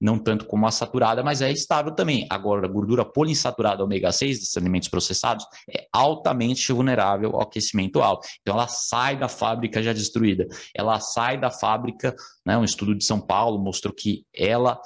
Não 0.00 0.18
tanto 0.18 0.46
como 0.46 0.66
a 0.66 0.70
saturada, 0.70 1.22
mas 1.22 1.42
é 1.42 1.50
estável 1.50 1.94
também. 1.94 2.26
Agora, 2.30 2.66
a 2.66 2.70
gordura 2.70 3.04
poliinsaturada 3.04 3.82
ômega 3.82 4.12
6 4.12 4.38
desses 4.38 4.56
alimentos 4.56 4.88
processados 4.88 5.44
é 5.70 5.86
altamente 5.92 6.72
vulnerável 6.72 7.34
ao 7.34 7.42
aquecimento 7.42 8.00
alto. 8.00 8.26
Então, 8.40 8.54
ela 8.54 8.68
sai 8.68 9.18
da 9.18 9.28
fábrica 9.28 9.82
já 9.82 9.92
destruída. 9.92 10.46
Ela 10.74 11.00
sai 11.00 11.38
da 11.40 11.50
fábrica, 11.50 12.14
né, 12.46 12.56
um 12.56 12.64
estudo 12.64 12.94
de 12.94 13.04
São 13.04 13.20
Paulo 13.20 13.58
mostrou 13.58 13.92
que 13.92 14.24
ela 14.34 14.80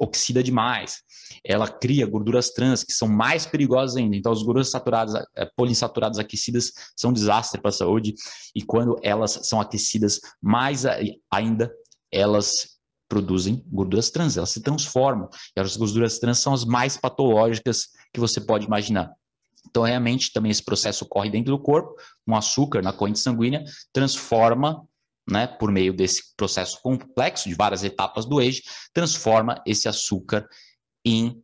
oxida 0.00 0.42
demais 0.42 1.02
ela 1.44 1.68
cria 1.68 2.06
gorduras 2.06 2.50
trans 2.50 2.84
que 2.84 2.92
são 2.92 3.08
mais 3.08 3.46
perigosas 3.46 3.96
ainda. 3.96 4.16
Então, 4.16 4.32
as 4.32 4.42
gorduras 4.42 4.70
saturadas, 4.70 5.14
é, 5.36 5.46
poliinsaturadas 5.56 6.18
aquecidas 6.18 6.72
são 6.96 7.10
um 7.10 7.12
desastre 7.12 7.60
para 7.60 7.70
a 7.70 7.72
saúde 7.72 8.14
e 8.54 8.62
quando 8.62 8.96
elas 9.02 9.40
são 9.42 9.60
aquecidas 9.60 10.20
mais 10.40 10.84
ainda, 11.30 11.72
elas 12.12 12.77
produzem 13.08 13.64
gorduras 13.66 14.10
trans, 14.10 14.36
elas 14.36 14.50
se 14.50 14.60
transformam. 14.60 15.28
E 15.56 15.60
as 15.60 15.76
gorduras 15.76 16.18
trans 16.18 16.38
são 16.38 16.52
as 16.52 16.64
mais 16.64 16.96
patológicas 16.96 17.88
que 18.12 18.20
você 18.20 18.40
pode 18.40 18.66
imaginar. 18.66 19.12
Então, 19.68 19.82
realmente, 19.82 20.32
também 20.32 20.50
esse 20.50 20.64
processo 20.64 21.04
ocorre 21.04 21.30
dentro 21.30 21.56
do 21.56 21.62
corpo, 21.62 21.94
um 22.26 22.34
açúcar 22.34 22.82
na 22.82 22.92
corrente 22.92 23.18
sanguínea 23.18 23.64
transforma 23.92 24.86
né, 25.30 25.46
por 25.46 25.70
meio 25.70 25.92
desse 25.92 26.34
processo 26.36 26.80
complexo 26.80 27.48
de 27.48 27.54
várias 27.54 27.84
etapas 27.84 28.24
do 28.24 28.38
age, 28.38 28.62
transforma 28.94 29.62
esse 29.66 29.86
açúcar 29.86 30.48
em 31.04 31.42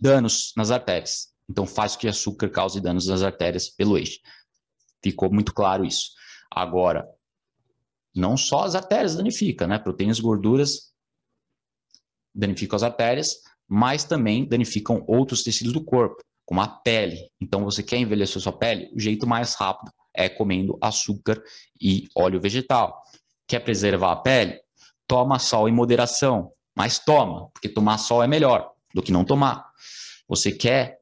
danos 0.00 0.52
nas 0.56 0.70
artérias. 0.70 1.28
Então, 1.48 1.66
faz 1.66 1.96
que 1.96 2.06
açúcar 2.06 2.50
cause 2.50 2.80
danos 2.80 3.06
nas 3.06 3.22
artérias 3.22 3.70
pelo 3.70 3.96
eixo. 3.96 4.18
Ficou 5.02 5.32
muito 5.32 5.52
claro 5.54 5.84
isso. 5.84 6.10
Agora, 6.50 7.08
Não 8.14 8.36
só 8.36 8.64
as 8.64 8.74
artérias 8.74 9.16
danifica, 9.16 9.66
né? 9.66 9.78
Proteínas 9.78 10.18
e 10.18 10.22
gorduras 10.22 10.92
danificam 12.34 12.76
as 12.76 12.82
artérias, 12.82 13.36
mas 13.68 14.04
também 14.04 14.48
danificam 14.48 15.04
outros 15.06 15.42
tecidos 15.42 15.72
do 15.72 15.84
corpo, 15.84 16.22
como 16.44 16.60
a 16.60 16.68
pele. 16.68 17.30
Então, 17.40 17.64
você 17.64 17.82
quer 17.82 17.98
envelhecer 17.98 18.40
sua 18.42 18.52
pele? 18.52 18.90
O 18.94 19.00
jeito 19.00 19.26
mais 19.26 19.54
rápido 19.54 19.92
é 20.14 20.28
comendo 20.28 20.76
açúcar 20.80 21.40
e 21.80 22.08
óleo 22.16 22.40
vegetal. 22.40 23.02
Quer 23.46 23.60
preservar 23.60 24.12
a 24.12 24.16
pele? 24.16 24.60
Toma 25.06 25.38
sol 25.38 25.68
em 25.68 25.72
moderação, 25.72 26.52
mas 26.74 26.98
toma, 26.98 27.48
porque 27.50 27.68
tomar 27.68 27.98
sol 27.98 28.22
é 28.22 28.26
melhor 28.26 28.72
do 28.94 29.02
que 29.02 29.12
não 29.12 29.24
tomar. 29.24 29.70
Você 30.28 30.52
quer 30.52 30.98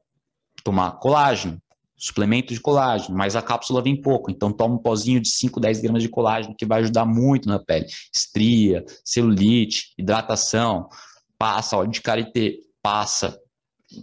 tomar 0.63 0.93
colágeno, 0.99 1.61
suplemento 1.99 2.53
de 2.53 2.61
colágeno, 2.61 3.15
mas 3.15 3.35
a 3.35 3.41
cápsula 3.41 3.81
vem 3.81 4.01
pouco, 4.01 4.31
então 4.31 4.51
toma 4.53 4.75
um 4.75 4.79
pozinho 4.79 5.19
de 5.19 5.29
5, 5.29 5.59
10 5.59 5.81
gramas 5.81 6.01
de 6.01 6.09
colágeno 6.09 6.55
que 6.57 6.65
vai 6.65 6.79
ajudar 6.79 7.05
muito 7.05 7.47
na 7.47 7.59
pele. 7.59 7.85
Estria, 8.13 8.83
celulite, 9.03 9.93
hidratação, 9.97 10.87
passa 11.37 11.77
óleo 11.77 11.91
de 11.91 12.01
karité, 12.01 12.53
passa 12.81 13.37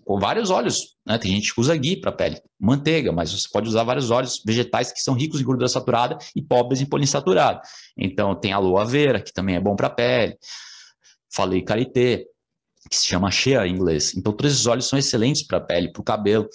com 0.04 0.18
vários 0.18 0.50
óleos, 0.50 0.96
né? 1.06 1.16
Tem 1.16 1.30
gente 1.30 1.54
que 1.54 1.60
usa 1.60 1.76
ghee 1.76 2.00
para 2.00 2.10
pele, 2.10 2.40
manteiga, 2.58 3.12
mas 3.12 3.32
você 3.32 3.48
pode 3.50 3.68
usar 3.68 3.84
vários 3.84 4.10
óleos 4.10 4.42
vegetais 4.44 4.92
que 4.92 5.00
são 5.00 5.14
ricos 5.14 5.40
em 5.40 5.44
gordura 5.44 5.68
saturada 5.68 6.18
e 6.34 6.42
pobres 6.42 6.80
em 6.80 6.86
poliinsaturado. 6.86 7.60
Então 7.96 8.34
tem 8.34 8.52
aloe 8.52 8.84
vera, 8.86 9.20
que 9.20 9.32
também 9.32 9.54
é 9.54 9.60
bom 9.60 9.76
para 9.76 9.88
pele. 9.88 10.36
Falei 11.32 11.62
karité, 11.62 12.24
que 12.90 12.96
se 12.96 13.06
chama 13.06 13.30
shea 13.30 13.66
em 13.66 13.74
inglês. 13.74 14.14
Então 14.16 14.32
todos 14.32 14.52
esses 14.52 14.66
óleos 14.66 14.86
são 14.86 14.98
excelentes 14.98 15.46
para 15.46 15.58
a 15.58 15.60
pele, 15.60 15.92
para 15.92 16.00
o 16.00 16.04
cabelo. 16.04 16.48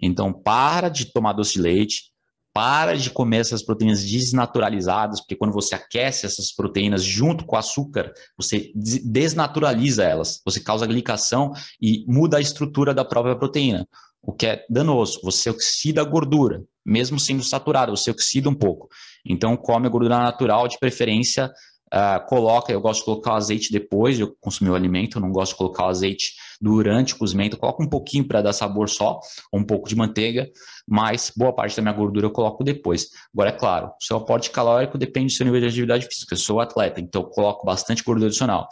Então 0.00 0.32
para 0.32 0.88
de 0.88 1.06
tomar 1.06 1.32
doce 1.32 1.54
de 1.54 1.60
leite, 1.60 2.14
para 2.54 2.96
de 2.96 3.10
comer 3.10 3.38
essas 3.38 3.64
proteínas 3.64 4.04
desnaturalizadas, 4.04 5.20
porque 5.20 5.34
quando 5.34 5.52
você 5.52 5.74
aquece 5.74 6.24
essas 6.24 6.54
proteínas 6.54 7.02
junto 7.02 7.44
com 7.44 7.56
açúcar, 7.56 8.12
você 8.38 8.70
desnaturaliza 8.74 10.04
elas, 10.04 10.40
você 10.46 10.60
causa 10.60 10.86
glicação 10.86 11.52
e 11.82 12.04
muda 12.06 12.36
a 12.36 12.40
estrutura 12.40 12.94
da 12.94 13.04
própria 13.04 13.34
proteína, 13.34 13.84
o 14.22 14.32
que 14.32 14.46
é 14.46 14.64
danoso. 14.70 15.20
Você 15.24 15.50
oxida 15.50 16.00
a 16.00 16.04
gordura, 16.04 16.62
mesmo 16.86 17.18
sendo 17.18 17.42
saturada, 17.42 17.90
você 17.90 18.12
oxida 18.12 18.48
um 18.48 18.54
pouco. 18.54 18.88
Então, 19.26 19.56
come 19.56 19.86
a 19.86 19.90
gordura 19.90 20.18
natural, 20.18 20.68
de 20.68 20.78
preferência 20.78 21.50
Uh, 21.94 22.26
coloca, 22.26 22.72
eu 22.72 22.80
gosto 22.80 23.00
de 23.00 23.04
colocar 23.04 23.34
o 23.34 23.36
azeite 23.36 23.70
depois 23.70 24.16
de 24.16 24.22
eu 24.22 24.36
consumir 24.40 24.70
o 24.70 24.74
alimento, 24.74 25.16
eu 25.16 25.22
não 25.22 25.30
gosto 25.30 25.52
de 25.52 25.58
colocar 25.58 25.84
o 25.84 25.88
azeite 25.90 26.32
durante 26.60 27.14
o 27.14 27.16
cozimento, 27.16 27.54
eu 27.54 27.60
coloco 27.60 27.84
um 27.84 27.88
pouquinho 27.88 28.26
para 28.26 28.42
dar 28.42 28.52
sabor 28.52 28.88
só, 28.88 29.20
um 29.52 29.64
pouco 29.64 29.88
de 29.88 29.94
manteiga, 29.94 30.50
mas 30.88 31.30
boa 31.36 31.54
parte 31.54 31.76
da 31.76 31.82
minha 31.82 31.94
gordura 31.94 32.26
eu 32.26 32.32
coloco 32.32 32.64
depois. 32.64 33.10
Agora, 33.32 33.50
é 33.50 33.52
claro, 33.52 33.92
o 34.00 34.04
seu 34.04 34.16
aporte 34.16 34.50
calórico 34.50 34.98
depende 34.98 35.26
do 35.26 35.36
seu 35.36 35.46
nível 35.46 35.60
de 35.60 35.68
atividade 35.68 36.08
física, 36.08 36.34
eu 36.34 36.38
sou 36.38 36.58
atleta, 36.58 37.00
então 37.00 37.22
eu 37.22 37.28
coloco 37.28 37.64
bastante 37.64 38.02
gordura 38.02 38.26
adicional. 38.26 38.66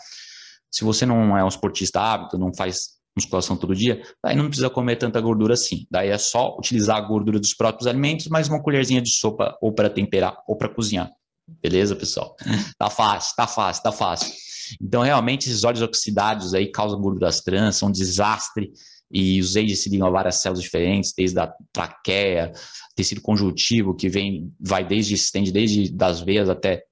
Se 0.69 0.83
você 0.83 1.07
não 1.07 1.39
é 1.39 1.45
um 1.45 1.49
esportista 1.49 2.01
hábito, 2.01 2.37
não 2.37 2.53
faz 2.53 2.89
musculação 3.17 3.57
todo 3.57 3.73
dia, 3.73 4.03
daí 4.25 4.35
não 4.35 4.47
precisa 4.47 4.69
comer 4.69 4.97
tanta 4.97 5.21
gordura 5.21 5.55
assim. 5.55 5.87
Daí 5.89 6.09
é 6.09 6.19
só 6.19 6.57
utilizar 6.59 6.97
a 6.97 7.01
gordura 7.01 7.39
dos 7.39 7.55
próprios 7.55 7.87
alimentos, 7.87 8.27
mais 8.27 8.49
uma 8.49 8.61
colherzinha 8.61 9.01
de 9.01 9.11
sopa 9.11 9.57
ou 9.61 9.73
para 9.73 9.89
temperar 9.89 10.37
ou 10.49 10.57
para 10.57 10.69
cozinhar. 10.69 11.09
Beleza, 11.47 11.97
pessoal? 11.97 12.37
Tá 12.79 12.91
fácil, 12.91 13.35
tá 13.37 13.47
fácil, 13.47 13.83
tá 13.83 13.93
fácil. 13.93 14.33
Então, 14.81 15.03
realmente, 15.03 15.49
esses 15.49 15.65
óleos 15.65 15.83
oxidados 15.83 16.55
aí 16.55 16.71
causam 16.71 17.01
gorduras 17.01 17.41
trans, 17.41 17.77
são 17.77 17.89
um 17.89 17.93
desastre. 17.93 18.73
E 19.11 19.41
os 19.41 19.57
AIDS 19.57 19.81
se 19.81 19.91
ligam 19.91 20.09
a 20.09 20.11
várias 20.11 20.37
células 20.37 20.63
diferentes, 20.63 21.13
desde 21.15 21.39
a 21.39 21.53
traqueia, 21.71 22.51
tecido 22.97 23.21
conjuntivo, 23.21 23.95
que 23.95 24.09
vem, 24.09 24.51
vai 24.59 24.87
desde, 24.87 25.15
estende 25.15 25.53
desde 25.53 25.93
das 25.93 26.21
veias 26.23 26.49
até, 26.49 26.83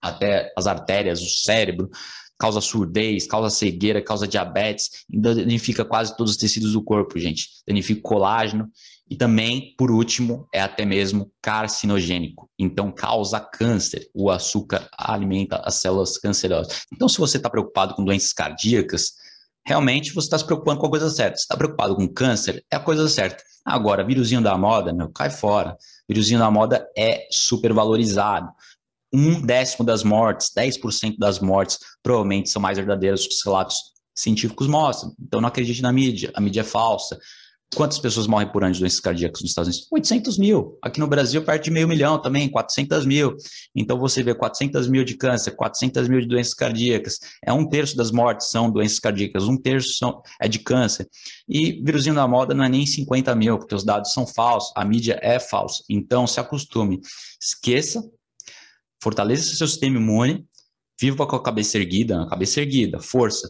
até 0.00 0.52
as 0.56 0.68
artérias, 0.68 1.20
o 1.20 1.28
cérebro, 1.28 1.90
causa 2.38 2.60
surdez, 2.60 3.26
causa 3.26 3.50
cegueira, 3.50 4.00
causa 4.00 4.28
diabetes, 4.28 5.04
danifica 5.08 5.84
quase 5.84 6.16
todos 6.16 6.32
os 6.32 6.38
tecidos 6.38 6.72
do 6.72 6.82
corpo, 6.82 7.18
gente. 7.18 7.48
Danifica 7.66 7.98
o 7.98 8.04
colágeno 8.04 8.70
e 9.10 9.16
também, 9.16 9.74
por 9.76 9.90
último, 9.90 10.46
é 10.52 10.60
até 10.60 10.84
mesmo 10.84 11.32
carcinogênico. 11.40 12.48
Então, 12.58 12.92
causa 12.92 13.40
câncer. 13.40 14.08
O 14.14 14.30
açúcar 14.30 14.88
alimenta 14.96 15.62
as 15.64 15.76
células 15.76 16.18
cancerosas. 16.18 16.82
Então, 16.92 17.08
se 17.08 17.18
você 17.18 17.38
está 17.38 17.48
preocupado 17.48 17.94
com 17.94 18.04
doenças 18.04 18.32
cardíacas, 18.32 19.12
realmente 19.66 20.12
você 20.12 20.26
está 20.26 20.38
se 20.38 20.44
preocupando 20.44 20.80
com 20.80 20.86
a 20.86 20.90
coisa 20.90 21.08
certa. 21.08 21.38
Está 21.38 21.56
preocupado 21.56 21.96
com 21.96 22.06
câncer, 22.06 22.64
é 22.70 22.76
a 22.76 22.80
coisa 22.80 23.08
certa. 23.08 23.42
Agora, 23.64 24.04
vírusinho 24.04 24.42
da 24.42 24.56
moda, 24.56 24.92
meu, 24.92 25.10
cai 25.10 25.30
fora. 25.30 25.76
Vírusinho 26.08 26.38
da 26.38 26.50
moda 26.50 26.86
é 26.96 27.26
super 27.30 27.72
valorizado. 27.72 28.50
Um 29.12 29.40
décimo 29.40 29.86
das 29.86 30.02
mortes, 30.02 30.50
10% 30.56 31.16
das 31.18 31.38
mortes, 31.38 31.78
provavelmente 32.02 32.50
são 32.50 32.60
mais 32.60 32.76
verdadeiras 32.76 33.26
que 33.26 33.32
os 33.32 33.42
relatos 33.44 33.76
científicos 34.14 34.66
mostram. 34.66 35.14
Então, 35.20 35.40
não 35.40 35.48
acredite 35.48 35.80
na 35.80 35.92
mídia. 35.92 36.30
A 36.34 36.40
mídia 36.40 36.60
é 36.60 36.64
falsa. 36.64 37.18
Quantas 37.74 37.98
pessoas 37.98 38.26
morrem 38.26 38.50
por 38.50 38.64
ano 38.64 38.72
de 38.72 38.80
doenças 38.80 38.98
cardíacas 38.98 39.42
nos 39.42 39.50
Estados 39.50 39.68
Unidos? 39.68 39.88
800 39.92 40.38
mil. 40.38 40.78
Aqui 40.82 40.98
no 40.98 41.06
Brasil, 41.06 41.44
perto 41.44 41.64
de 41.64 41.70
meio 41.70 41.86
milhão 41.86 42.20
também, 42.20 42.48
400 42.48 43.04
mil. 43.04 43.36
Então, 43.76 43.98
você 43.98 44.22
vê 44.22 44.34
400 44.34 44.88
mil 44.88 45.04
de 45.04 45.16
câncer, 45.16 45.50
400 45.50 46.08
mil 46.08 46.20
de 46.20 46.26
doenças 46.26 46.54
cardíacas. 46.54 47.18
É 47.44 47.52
um 47.52 47.68
terço 47.68 47.94
das 47.94 48.10
mortes 48.10 48.50
são 48.50 48.70
doenças 48.70 48.98
cardíacas, 48.98 49.44
um 49.44 49.56
terço 49.56 49.98
são, 49.98 50.22
é 50.40 50.48
de 50.48 50.58
câncer. 50.60 51.06
E 51.46 51.82
vírusinho 51.84 52.14
da 52.14 52.26
moda 52.26 52.54
não 52.54 52.64
é 52.64 52.68
nem 52.70 52.86
50 52.86 53.34
mil, 53.34 53.58
porque 53.58 53.74
os 53.74 53.84
dados 53.84 54.12
são 54.14 54.26
falsos, 54.26 54.72
a 54.74 54.84
mídia 54.84 55.18
é 55.22 55.38
falsa. 55.38 55.84
Então, 55.90 56.26
se 56.26 56.40
acostume. 56.40 57.00
Esqueça, 57.40 58.02
fortaleça 59.02 59.54
seu 59.54 59.68
sistema 59.68 59.98
imune, 59.98 60.46
viva 60.98 61.26
com 61.26 61.36
a 61.36 61.42
cabeça 61.42 61.76
erguida, 61.76 62.22
a 62.22 62.28
cabeça 62.28 62.60
erguida, 62.60 62.98
força 62.98 63.46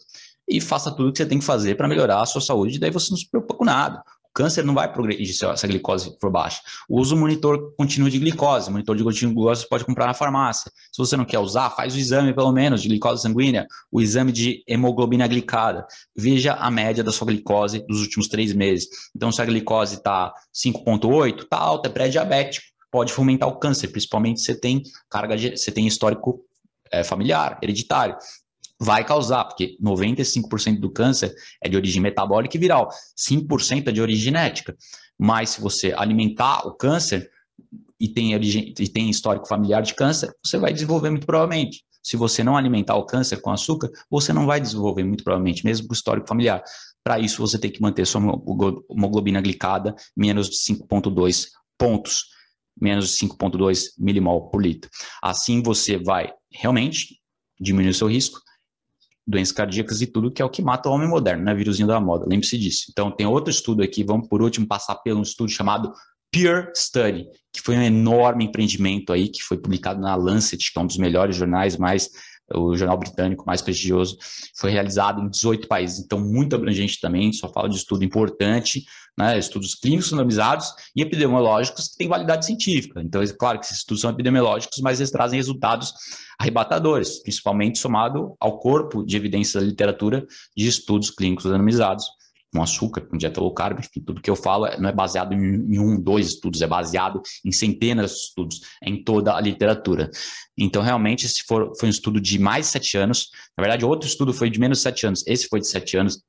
e 0.48 0.60
faça 0.60 0.90
tudo 0.90 1.10
o 1.10 1.12
que 1.12 1.18
você 1.18 1.26
tem 1.26 1.38
que 1.38 1.44
fazer 1.44 1.76
para 1.76 1.86
melhorar 1.86 2.22
a 2.22 2.26
sua 2.26 2.40
saúde, 2.40 2.78
daí 2.78 2.90
você 2.90 3.10
não 3.10 3.18
se 3.18 3.28
preocupa 3.28 3.54
com 3.54 3.64
nada. 3.64 4.02
O 4.30 4.32
câncer 4.32 4.64
não 4.64 4.74
vai 4.74 4.90
progredir 4.90 5.34
se 5.34 5.44
essa 5.44 5.66
glicose 5.66 6.16
for 6.20 6.30
baixa. 6.30 6.60
Usa 6.88 7.14
o 7.14 7.18
monitor 7.18 7.74
contínuo 7.76 8.10
de 8.10 8.18
glicose. 8.18 8.70
Monitor 8.70 8.96
de 8.96 9.02
contínuo 9.02 9.32
de 9.32 9.34
glicose 9.34 9.62
você 9.62 9.68
pode 9.68 9.84
comprar 9.84 10.06
na 10.06 10.14
farmácia. 10.14 10.70
Se 10.92 10.98
você 10.98 11.16
não 11.16 11.24
quer 11.24 11.38
usar, 11.38 11.70
faz 11.70 11.94
o 11.94 11.98
exame, 11.98 12.32
pelo 12.32 12.52
menos, 12.52 12.82
de 12.82 12.88
glicose 12.88 13.22
sanguínea, 13.22 13.66
o 13.90 14.00
exame 14.00 14.30
de 14.30 14.62
hemoglobina 14.66 15.26
glicada. 15.26 15.86
Veja 16.16 16.54
a 16.54 16.70
média 16.70 17.02
da 17.02 17.10
sua 17.10 17.26
glicose 17.26 17.84
dos 17.86 18.00
últimos 18.00 18.28
três 18.28 18.52
meses. 18.52 18.86
Então, 19.14 19.32
se 19.32 19.42
a 19.42 19.44
glicose 19.44 19.96
está 19.96 20.32
5,8, 20.54 21.42
está 21.42 21.56
alta, 21.56 21.88
é 21.88 21.92
pré-diabético. 21.92 22.66
Pode 22.90 23.12
fomentar 23.12 23.48
o 23.48 23.58
câncer, 23.58 23.88
principalmente 23.88 24.40
se 24.40 24.46
você 24.46 24.60
tem 24.60 24.82
carga, 25.10 25.36
você 25.36 25.72
tem 25.72 25.86
histórico 25.86 26.40
é, 26.90 27.02
familiar, 27.02 27.58
hereditário 27.62 28.16
vai 28.80 29.04
causar, 29.04 29.44
porque 29.44 29.76
95% 29.82 30.78
do 30.78 30.90
câncer 30.90 31.34
é 31.62 31.68
de 31.68 31.76
origem 31.76 32.00
metabólica 32.00 32.56
e 32.56 32.60
viral, 32.60 32.88
5% 33.16 33.88
é 33.88 33.92
de 33.92 34.00
origem 34.00 34.24
genética. 34.24 34.76
Mas 35.18 35.50
se 35.50 35.60
você 35.60 35.92
alimentar 35.96 36.66
o 36.66 36.74
câncer 36.74 37.28
e 37.98 38.08
tem, 38.08 38.34
origem, 38.34 38.72
e 38.78 38.88
tem 38.88 39.10
histórico 39.10 39.48
familiar 39.48 39.82
de 39.82 39.94
câncer, 39.94 40.32
você 40.44 40.56
vai 40.56 40.72
desenvolver 40.72 41.10
muito 41.10 41.26
provavelmente. 41.26 41.84
Se 42.02 42.16
você 42.16 42.44
não 42.44 42.56
alimentar 42.56 42.94
o 42.94 43.04
câncer 43.04 43.40
com 43.40 43.50
açúcar, 43.50 43.90
você 44.08 44.32
não 44.32 44.46
vai 44.46 44.60
desenvolver 44.60 45.02
muito 45.02 45.24
provavelmente, 45.24 45.64
mesmo 45.64 45.88
com 45.88 45.94
histórico 45.94 46.28
familiar. 46.28 46.62
Para 47.02 47.18
isso, 47.18 47.40
você 47.40 47.58
tem 47.58 47.70
que 47.70 47.82
manter 47.82 48.06
sua 48.06 48.20
hemoglobina 48.90 49.40
glicada 49.40 49.94
menos 50.16 50.48
de 50.48 50.56
5,2 50.56 51.48
pontos, 51.76 52.26
menos 52.80 53.10
de 53.10 53.26
5,2 53.26 53.94
milimol 53.98 54.48
por 54.48 54.62
litro. 54.62 54.88
Assim, 55.20 55.62
você 55.62 55.98
vai 55.98 56.32
realmente 56.52 57.18
diminuir 57.60 57.90
o 57.90 57.94
seu 57.94 58.06
risco 58.06 58.40
doenças 59.28 59.52
cardíacas 59.52 60.00
e 60.00 60.06
tudo, 60.06 60.30
que 60.30 60.40
é 60.40 60.44
o 60.44 60.48
que 60.48 60.62
mata 60.62 60.88
o 60.88 60.92
homem 60.92 61.06
moderno, 61.06 61.44
né? 61.44 61.54
Vírusinho 61.54 61.86
da 61.86 62.00
moda, 62.00 62.24
lembre-se 62.26 62.56
disso. 62.56 62.86
Então, 62.90 63.10
tem 63.10 63.26
outro 63.26 63.50
estudo 63.50 63.82
aqui, 63.82 64.02
vamos 64.02 64.26
por 64.26 64.40
último 64.40 64.66
passar 64.66 64.94
pelo 64.96 65.22
estudo 65.22 65.50
chamado 65.50 65.92
Peer 66.32 66.72
Study, 66.74 67.26
que 67.52 67.60
foi 67.60 67.76
um 67.76 67.82
enorme 67.82 68.46
empreendimento 68.46 69.12
aí, 69.12 69.28
que 69.28 69.42
foi 69.42 69.58
publicado 69.58 70.00
na 70.00 70.14
Lancet, 70.14 70.72
que 70.72 70.78
é 70.78 70.82
um 70.82 70.86
dos 70.86 70.96
melhores 70.96 71.36
jornais 71.36 71.76
mais 71.76 72.08
o 72.54 72.76
jornal 72.76 72.98
britânico 72.98 73.44
mais 73.46 73.60
prestigioso, 73.62 74.16
foi 74.56 74.70
realizado 74.70 75.20
em 75.20 75.28
18 75.28 75.68
países, 75.68 75.98
então 75.98 76.18
muito 76.18 76.56
abrangente 76.56 77.00
também, 77.00 77.32
só 77.32 77.48
fala 77.48 77.68
de 77.68 77.76
estudo 77.76 78.04
importante, 78.04 78.84
né, 79.16 79.38
estudos 79.38 79.74
clínicos 79.74 80.10
randomizados 80.10 80.72
e 80.94 81.02
epidemiológicos 81.02 81.88
que 81.88 81.96
têm 81.98 82.08
validade 82.08 82.46
científica. 82.46 83.02
Então, 83.02 83.20
é 83.20 83.26
claro 83.26 83.58
que 83.58 83.66
esses 83.66 83.78
estudos 83.78 84.00
são 84.00 84.10
epidemiológicos, 84.10 84.78
mas 84.80 85.00
eles 85.00 85.10
trazem 85.10 85.38
resultados 85.38 85.92
arrebatadores, 86.38 87.20
principalmente 87.20 87.78
somado 87.78 88.36
ao 88.38 88.58
corpo 88.60 89.04
de 89.04 89.16
evidências 89.16 89.62
da 89.62 89.68
literatura 89.68 90.24
de 90.56 90.68
estudos 90.68 91.10
clínicos 91.10 91.44
randomizados 91.44 92.17
com 92.52 92.62
açúcar, 92.62 93.02
com 93.02 93.16
dieta 93.16 93.40
low 93.40 93.52
carb, 93.52 93.78
enfim, 93.78 94.00
tudo 94.00 94.20
que 94.20 94.30
eu 94.30 94.36
falo 94.36 94.66
é, 94.66 94.78
não 94.80 94.88
é 94.88 94.92
baseado 94.92 95.32
em, 95.34 95.78
um, 95.78 96.00
dois 96.00 96.28
estudos, 96.28 96.62
é 96.62 96.66
baseado 96.66 97.20
em 97.44 97.52
centenas 97.52 98.12
de 98.12 98.16
estudos, 98.18 98.60
em 98.82 99.02
toda 99.02 99.34
a 99.34 99.40
literatura. 99.40 100.10
Então, 100.56 100.82
realmente, 100.82 101.26
esse 101.26 101.42
for, 101.46 101.72
foi 101.78 101.88
um 101.88 101.90
estudo 101.90 102.20
de 102.20 102.38
mais 102.38 102.66
de 102.66 102.72
sete 102.72 102.96
anos. 102.96 103.28
Na 103.56 103.62
verdade, 103.62 103.84
outro 103.84 104.08
estudo 104.08 104.32
foi 104.32 104.50
de 104.50 104.58
menos 104.58 104.78
de 104.78 104.82
sete 104.82 105.06
anos, 105.06 105.24
esse 105.26 105.46
foi 105.48 105.60
de 105.60 105.66
sete 105.66 105.96
anos. 105.96 106.22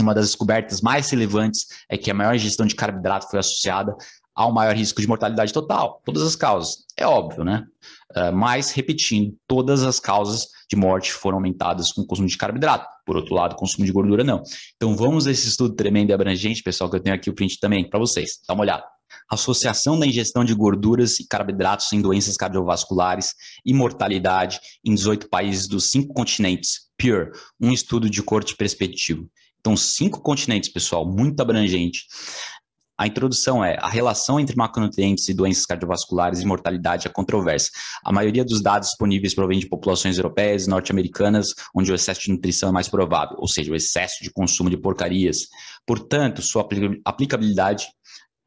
Uma 0.00 0.14
das 0.14 0.26
descobertas 0.26 0.80
mais 0.80 1.10
relevantes 1.10 1.66
é 1.88 1.96
que 1.96 2.10
a 2.10 2.14
maior 2.14 2.34
ingestão 2.34 2.66
de 2.66 2.74
carboidrato 2.74 3.28
foi 3.30 3.38
associada 3.38 3.94
ao 4.34 4.52
maior 4.52 4.74
risco 4.74 5.00
de 5.00 5.06
mortalidade 5.06 5.52
total. 5.52 6.02
Todas 6.04 6.22
as 6.22 6.34
causas, 6.34 6.84
é 6.96 7.06
óbvio, 7.06 7.44
né? 7.44 7.64
Uh, 8.16 8.34
mas, 8.34 8.70
repetindo, 8.70 9.36
todas 9.46 9.84
as 9.84 10.00
causas 10.00 10.48
de 10.68 10.76
morte 10.76 11.12
foram 11.12 11.38
aumentadas 11.38 11.92
com 11.92 12.02
o 12.02 12.06
consumo 12.06 12.28
de 12.28 12.36
carboidrato. 12.36 12.86
Por 13.06 13.16
outro 13.16 13.34
lado, 13.34 13.52
o 13.52 13.56
consumo 13.56 13.86
de 13.86 13.92
gordura 13.92 14.24
não. 14.24 14.42
Então, 14.76 14.96
vamos 14.96 15.26
a 15.26 15.30
esse 15.30 15.48
estudo 15.48 15.74
tremendo 15.74 16.10
e 16.10 16.12
abrangente, 16.12 16.62
pessoal, 16.62 16.90
que 16.90 16.96
eu 16.96 17.00
tenho 17.00 17.14
aqui 17.14 17.30
o 17.30 17.34
print 17.34 17.58
também 17.60 17.88
para 17.88 17.98
vocês. 17.98 18.40
Dá 18.46 18.54
uma 18.54 18.62
olhada. 18.62 18.84
Associação 19.30 19.98
da 19.98 20.06
ingestão 20.06 20.44
de 20.44 20.54
gorduras 20.54 21.20
e 21.20 21.26
carboidratos 21.26 21.92
em 21.92 22.00
doenças 22.00 22.36
cardiovasculares 22.36 23.34
e 23.64 23.72
mortalidade 23.72 24.58
em 24.84 24.94
18 24.94 25.28
países 25.28 25.68
dos 25.68 25.90
cinco 25.90 26.12
continentes. 26.12 26.84
PURE, 26.98 27.30
um 27.60 27.72
estudo 27.72 28.08
de 28.08 28.22
corte 28.22 28.56
perspectivo. 28.56 29.28
Então, 29.60 29.76
cinco 29.76 30.20
continentes, 30.20 30.68
pessoal, 30.68 31.06
muito 31.06 31.40
abrangente. 31.40 32.04
A 32.96 33.08
introdução 33.08 33.64
é 33.64 33.76
a 33.80 33.88
relação 33.88 34.38
entre 34.38 34.54
macronutrientes 34.56 35.28
e 35.28 35.34
doenças 35.34 35.66
cardiovasculares 35.66 36.40
e 36.40 36.46
mortalidade 36.46 37.08
é 37.08 37.10
controversa. 37.10 37.70
A 38.04 38.12
maioria 38.12 38.44
dos 38.44 38.62
dados 38.62 38.90
disponíveis 38.90 39.34
provém 39.34 39.58
de 39.58 39.68
populações 39.68 40.16
europeias 40.16 40.66
e 40.66 40.70
norte-americanas, 40.70 41.48
onde 41.74 41.90
o 41.90 41.94
excesso 41.94 42.22
de 42.22 42.30
nutrição 42.30 42.68
é 42.68 42.72
mais 42.72 42.88
provável, 42.88 43.36
ou 43.38 43.48
seja, 43.48 43.72
o 43.72 43.74
excesso 43.74 44.22
de 44.22 44.30
consumo 44.30 44.70
de 44.70 44.76
porcarias. 44.76 45.48
Portanto, 45.84 46.40
sua 46.40 46.66
aplicabilidade 47.04 47.88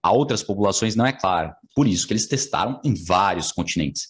a 0.01 0.13
outras 0.13 0.41
populações 0.41 0.95
não 0.95 1.05
é 1.05 1.11
clara. 1.11 1.53
Por 1.75 1.85
isso 1.85 2.07
que 2.07 2.13
eles 2.13 2.27
testaram 2.27 2.79
em 2.85 2.93
vários 3.05 3.51
continentes. 3.51 4.07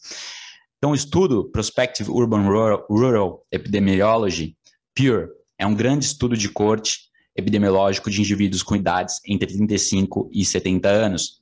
Então, 0.78 0.92
o 0.92 0.96
estudo 0.96 1.50
Prospective 1.50 2.12
Urban 2.12 2.44
Rural, 2.44 2.86
Rural 2.88 3.46
Epidemiology, 3.52 4.56
PURE, 4.96 5.30
é 5.58 5.66
um 5.66 5.74
grande 5.74 6.06
estudo 6.06 6.38
de 6.38 6.48
corte 6.50 7.07
epidemiológico 7.38 8.10
de 8.10 8.20
indivíduos 8.20 8.64
com 8.64 8.76
idades 8.76 9.22
entre 9.26 9.48
35 9.48 10.30
e 10.34 10.44
70 10.44 10.90
anos. 10.90 11.42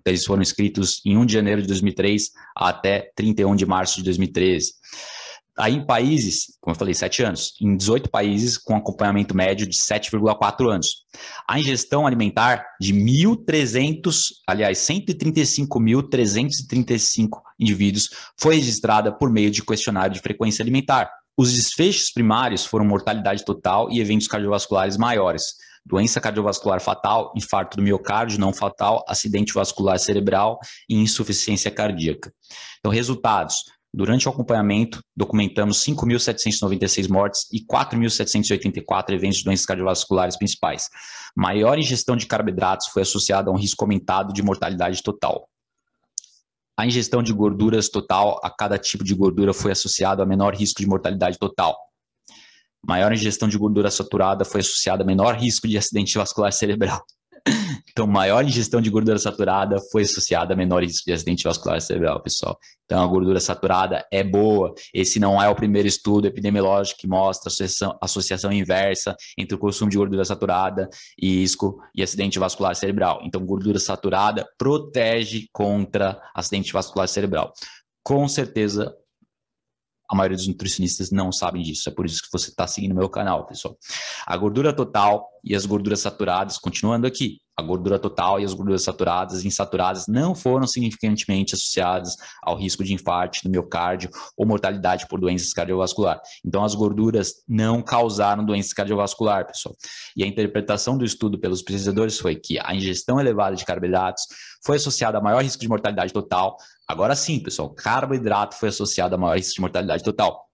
Então, 0.00 0.12
eles 0.12 0.24
foram 0.24 0.42
escritos 0.42 1.00
em 1.04 1.16
1 1.16 1.26
de 1.26 1.32
janeiro 1.34 1.62
de 1.62 1.68
2003 1.68 2.30
até 2.56 3.10
31 3.14 3.54
de 3.54 3.66
março 3.66 3.96
de 3.96 4.04
2013. 4.04 4.72
Aí 5.58 5.74
em 5.74 5.86
países, 5.86 6.58
como 6.60 6.74
eu 6.74 6.78
falei, 6.78 6.92
7 6.92 7.22
anos, 7.22 7.54
em 7.60 7.74
18 7.74 8.10
países 8.10 8.58
com 8.58 8.76
acompanhamento 8.76 9.34
médio 9.34 9.66
de 9.66 9.74
7,4 9.74 10.70
anos. 10.70 11.06
A 11.48 11.58
ingestão 11.58 12.06
alimentar 12.06 12.62
de 12.78 12.92
1.300, 12.92 14.32
aliás, 14.46 14.76
135.335 14.78 17.40
indivíduos 17.58 18.10
foi 18.38 18.56
registrada 18.56 19.10
por 19.10 19.30
meio 19.30 19.50
de 19.50 19.64
questionário 19.64 20.12
de 20.12 20.20
frequência 20.20 20.62
alimentar. 20.62 21.10
Os 21.38 21.52
desfechos 21.52 22.10
primários 22.10 22.64
foram 22.64 22.86
mortalidade 22.86 23.44
total 23.44 23.90
e 23.92 24.00
eventos 24.00 24.26
cardiovasculares 24.26 24.96
maiores, 24.96 25.56
doença 25.84 26.18
cardiovascular 26.18 26.80
fatal, 26.80 27.30
infarto 27.36 27.76
do 27.76 27.82
miocárdio 27.82 28.40
não 28.40 28.54
fatal, 28.54 29.04
acidente 29.06 29.52
vascular 29.52 29.98
cerebral 29.98 30.58
e 30.88 30.96
insuficiência 30.96 31.70
cardíaca. 31.70 32.32
Então, 32.78 32.90
resultados. 32.90 33.64
Durante 33.94 34.28
o 34.28 34.30
acompanhamento, 34.30 35.00
documentamos 35.16 35.82
5.796 35.82 37.08
mortes 37.08 37.46
e 37.50 37.64
4.784 37.64 39.10
eventos 39.10 39.38
de 39.38 39.44
doenças 39.44 39.64
cardiovasculares 39.64 40.36
principais. 40.36 40.88
Maior 41.34 41.78
ingestão 41.78 42.14
de 42.14 42.26
carboidratos 42.26 42.88
foi 42.88 43.02
associada 43.02 43.50
a 43.50 43.52
um 43.52 43.56
risco 43.56 43.84
aumentado 43.84 44.34
de 44.34 44.42
mortalidade 44.42 45.02
total. 45.02 45.48
A 46.78 46.86
ingestão 46.86 47.22
de 47.22 47.32
gorduras 47.32 47.88
total 47.88 48.38
a 48.42 48.50
cada 48.50 48.78
tipo 48.78 49.02
de 49.02 49.14
gordura 49.14 49.54
foi 49.54 49.72
associado 49.72 50.22
a 50.22 50.26
menor 50.26 50.54
risco 50.54 50.80
de 50.80 50.86
mortalidade 50.86 51.38
total. 51.38 51.74
Maior 52.86 53.12
ingestão 53.12 53.48
de 53.48 53.56
gordura 53.56 53.90
saturada 53.90 54.44
foi 54.44 54.60
associada 54.60 55.02
a 55.02 55.06
menor 55.06 55.36
risco 55.36 55.66
de 55.66 55.78
acidente 55.78 56.18
vascular 56.18 56.52
cerebral. 56.52 57.02
Então, 57.96 58.06
maior 58.06 58.44
ingestão 58.44 58.80
de 58.80 58.90
gordura 58.90 59.18
saturada 59.18 59.78
foi 59.90 60.02
associada 60.02 60.52
a 60.52 60.56
menor 60.56 60.82
risco 60.82 61.06
de 61.06 61.12
acidente 61.12 61.44
vascular 61.44 61.80
cerebral, 61.80 62.20
pessoal. 62.22 62.58
Então, 62.84 63.02
a 63.02 63.06
gordura 63.06 63.40
saturada 63.40 64.04
é 64.12 64.22
boa. 64.22 64.74
Esse 64.92 65.18
não 65.18 65.42
é 65.42 65.48
o 65.48 65.54
primeiro 65.54 65.88
estudo 65.88 66.26
epidemiológico 66.26 67.00
que 67.00 67.08
mostra 67.08 67.48
associação, 67.48 67.96
associação 68.02 68.52
inversa 68.52 69.16
entre 69.38 69.54
o 69.54 69.58
consumo 69.58 69.90
de 69.90 69.96
gordura 69.96 70.24
saturada 70.24 70.88
e 71.18 71.40
risco 71.40 71.78
e 71.94 72.02
acidente 72.02 72.38
vascular 72.38 72.76
cerebral. 72.76 73.20
Então, 73.22 73.44
gordura 73.46 73.78
saturada 73.78 74.46
protege 74.58 75.46
contra 75.50 76.20
acidente 76.34 76.72
vascular 76.72 77.08
cerebral. 77.08 77.52
Com 78.04 78.28
certeza, 78.28 78.94
a 80.08 80.14
maioria 80.14 80.36
dos 80.36 80.46
nutricionistas 80.46 81.10
não 81.10 81.32
sabem 81.32 81.62
disso. 81.62 81.88
É 81.88 81.92
por 81.92 82.06
isso 82.06 82.22
que 82.22 82.28
você 82.32 82.50
está 82.50 82.66
seguindo 82.66 82.94
meu 82.94 83.08
canal, 83.08 83.46
pessoal. 83.46 83.76
A 84.26 84.36
gordura 84.36 84.72
total 84.72 85.26
e 85.44 85.54
as 85.54 85.66
gorduras 85.66 86.00
saturadas, 86.00 86.58
continuando 86.58 87.06
aqui, 87.06 87.40
a 87.58 87.62
gordura 87.62 87.98
total 87.98 88.38
e 88.38 88.44
as 88.44 88.52
gorduras 88.52 88.82
saturadas 88.82 89.42
e 89.42 89.48
insaturadas 89.48 90.06
não 90.06 90.34
foram 90.34 90.66
significantemente 90.66 91.54
associadas 91.54 92.14
ao 92.42 92.54
risco 92.54 92.84
de 92.84 92.92
infarto 92.92 93.40
no 93.44 93.50
miocárdio 93.50 94.10
ou 94.36 94.44
mortalidade 94.44 95.06
por 95.08 95.18
doenças 95.18 95.54
cardiovasculares. 95.54 96.20
Então, 96.44 96.62
as 96.62 96.74
gorduras 96.74 97.42
não 97.48 97.80
causaram 97.80 98.44
doença 98.44 98.74
cardiovascular, 98.74 99.46
pessoal. 99.46 99.74
E 100.14 100.22
a 100.22 100.26
interpretação 100.26 100.98
do 100.98 101.04
estudo 101.04 101.38
pelos 101.38 101.62
pesquisadores 101.62 102.18
foi 102.18 102.36
que 102.36 102.58
a 102.58 102.74
ingestão 102.74 103.18
elevada 103.18 103.56
de 103.56 103.64
carboidratos 103.64 104.24
foi 104.62 104.76
associada 104.76 105.16
a 105.16 105.22
maior 105.22 105.42
risco 105.42 105.60
de 105.60 105.68
mortalidade 105.68 106.12
total. 106.12 106.58
Agora 106.86 107.16
sim, 107.16 107.40
pessoal, 107.40 107.70
carboidrato 107.70 108.54
foi 108.56 108.68
associado 108.68 109.14
a 109.14 109.18
maior 109.18 109.36
risco 109.36 109.54
de 109.54 109.60
mortalidade 109.62 110.04
total 110.04 110.45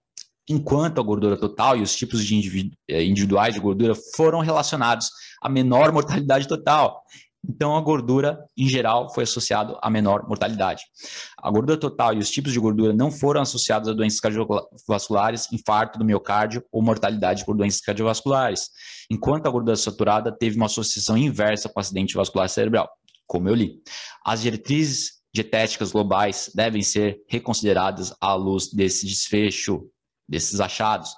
enquanto 0.49 0.99
a 0.99 1.03
gordura 1.03 1.37
total 1.37 1.77
e 1.77 1.81
os 1.81 1.95
tipos 1.95 2.25
de 2.25 2.71
eh, 2.87 3.03
individuais 3.03 3.53
de 3.53 3.59
gordura 3.59 3.93
foram 4.15 4.39
relacionados 4.39 5.09
a 5.41 5.49
menor 5.49 5.91
mortalidade 5.91 6.47
total. 6.47 7.03
Então, 7.45 7.75
a 7.75 7.81
gordura, 7.81 8.39
em 8.57 8.69
geral, 8.69 9.13
foi 9.13 9.25
associada 9.25 9.77
a 9.81 9.89
menor 9.89 10.25
mortalidade. 10.29 10.83
A 11.37 11.51
gordura 11.51 11.77
total 11.77 12.13
e 12.13 12.19
os 12.19 12.31
tipos 12.31 12.53
de 12.53 12.59
gordura 12.59 12.93
não 12.93 13.11
foram 13.11 13.41
associados 13.41 13.89
a 13.89 13.93
doenças 13.93 14.21
cardiovasculares, 14.21 15.51
infarto 15.51 15.99
do 15.99 16.05
miocárdio 16.05 16.63
ou 16.71 16.81
mortalidade 16.81 17.43
por 17.43 17.57
doenças 17.57 17.81
cardiovasculares, 17.81 18.69
enquanto 19.11 19.45
a 19.45 19.49
gordura 19.49 19.75
saturada 19.75 20.31
teve 20.31 20.55
uma 20.55 20.67
associação 20.67 21.17
inversa 21.17 21.67
com 21.67 21.81
acidente 21.81 22.15
vascular 22.15 22.47
cerebral, 22.47 22.89
como 23.27 23.49
eu 23.49 23.55
li. 23.55 23.81
As 24.25 24.41
diretrizes 24.41 25.21
dietéticas 25.33 25.91
globais 25.91 26.49
devem 26.55 26.81
ser 26.81 27.19
reconsideradas 27.27 28.13
à 28.21 28.35
luz 28.35 28.69
desse 28.71 29.05
desfecho, 29.05 29.89
desses 30.33 30.59
achados. 30.59 31.15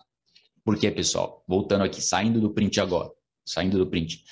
Por 0.63 0.77
quê, 0.77 0.91
pessoal? 0.91 1.43
Voltando 1.47 1.83
aqui, 1.83 2.01
saindo 2.01 2.41
do 2.41 2.53
print 2.53 2.79
agora 2.79 3.11
saindo 3.45 3.77
do 3.77 3.87
print. 3.87 4.23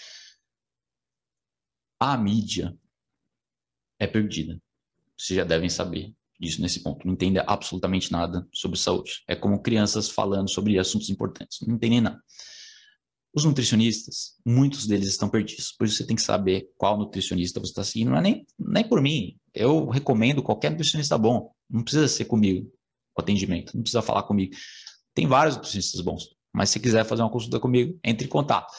A 1.99 2.17
mídia 2.17 2.75
é 3.99 4.07
perdida. 4.07 4.59
Vocês 5.17 5.37
já 5.37 5.43
devem 5.43 5.69
saber 5.69 6.13
disso 6.39 6.61
nesse 6.61 6.81
ponto. 6.81 7.05
Não 7.05 7.13
entende 7.13 7.39
absolutamente 7.39 8.11
nada 8.11 8.47
sobre 8.51 8.77
saúde. 8.77 9.23
É 9.27 9.35
como 9.35 9.61
crianças 9.61 10.09
falando 10.09 10.49
sobre 10.49 10.77
assuntos 10.79 11.09
importantes. 11.09 11.59
Não 11.65 11.75
entendem 11.75 12.01
nada. 12.01 12.21
Os 13.33 13.45
nutricionistas, 13.45 14.37
muitos 14.45 14.85
deles 14.85 15.07
estão 15.07 15.29
perdidos. 15.29 15.71
Por 15.71 15.85
isso 15.85 15.97
você 15.97 16.05
tem 16.05 16.15
que 16.15 16.21
saber 16.21 16.69
qual 16.77 16.97
nutricionista 16.97 17.59
você 17.59 17.71
está 17.71 17.83
seguindo. 17.83 18.09
Não 18.11 18.17
é 18.17 18.21
nem, 18.21 18.45
nem 18.59 18.87
por 18.87 19.01
mim. 19.01 19.39
Eu 19.53 19.87
recomendo 19.87 20.43
qualquer 20.43 20.71
nutricionista 20.71 21.17
bom. 21.17 21.51
Não 21.69 21.83
precisa 21.83 22.07
ser 22.07 22.25
comigo 22.25 22.71
o 23.15 23.21
atendimento. 23.21 23.75
Não 23.75 23.83
precisa 23.83 24.01
falar 24.01 24.23
comigo. 24.23 24.55
Tem 25.13 25.27
vários 25.27 25.55
nutricionistas 25.55 26.01
bons. 26.01 26.23
Mas 26.51 26.69
se 26.69 26.79
quiser 26.79 27.03
fazer 27.05 27.21
uma 27.21 27.31
consulta 27.31 27.59
comigo, 27.59 27.99
entre 28.03 28.27
em 28.27 28.29
contato. 28.29 28.71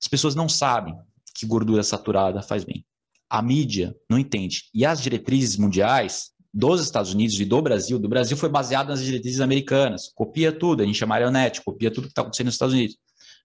As 0.00 0.08
pessoas 0.08 0.34
não 0.34 0.48
sabem 0.48 0.94
que 1.34 1.46
gordura 1.46 1.82
saturada 1.82 2.42
faz 2.42 2.64
bem. 2.64 2.84
A 3.28 3.40
mídia 3.40 3.96
não 4.08 4.18
entende. 4.18 4.64
E 4.74 4.84
as 4.84 5.00
diretrizes 5.00 5.56
mundiais 5.56 6.32
dos 6.52 6.82
Estados 6.82 7.14
Unidos 7.14 7.38
e 7.38 7.44
do 7.44 7.62
Brasil, 7.62 7.98
do 7.98 8.08
Brasil 8.08 8.36
foi 8.36 8.48
baseado 8.48 8.88
nas 8.88 9.02
diretrizes 9.02 9.40
americanas. 9.40 10.10
Copia 10.14 10.52
tudo, 10.52 10.82
a 10.82 10.86
gente 10.86 11.02
é 11.02 11.06
marionete, 11.06 11.62
copia 11.62 11.90
tudo 11.90 12.04
que 12.04 12.10
está 12.10 12.22
acontecendo 12.22 12.46
nos 12.46 12.54
Estados 12.54 12.74
Unidos, 12.74 12.96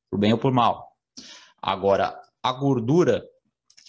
por 0.10 0.20
bem 0.20 0.34
ou 0.34 0.40
por 0.40 0.52
mal. 0.52 0.92
Agora, 1.62 2.20
a 2.42 2.52
gordura 2.52 3.24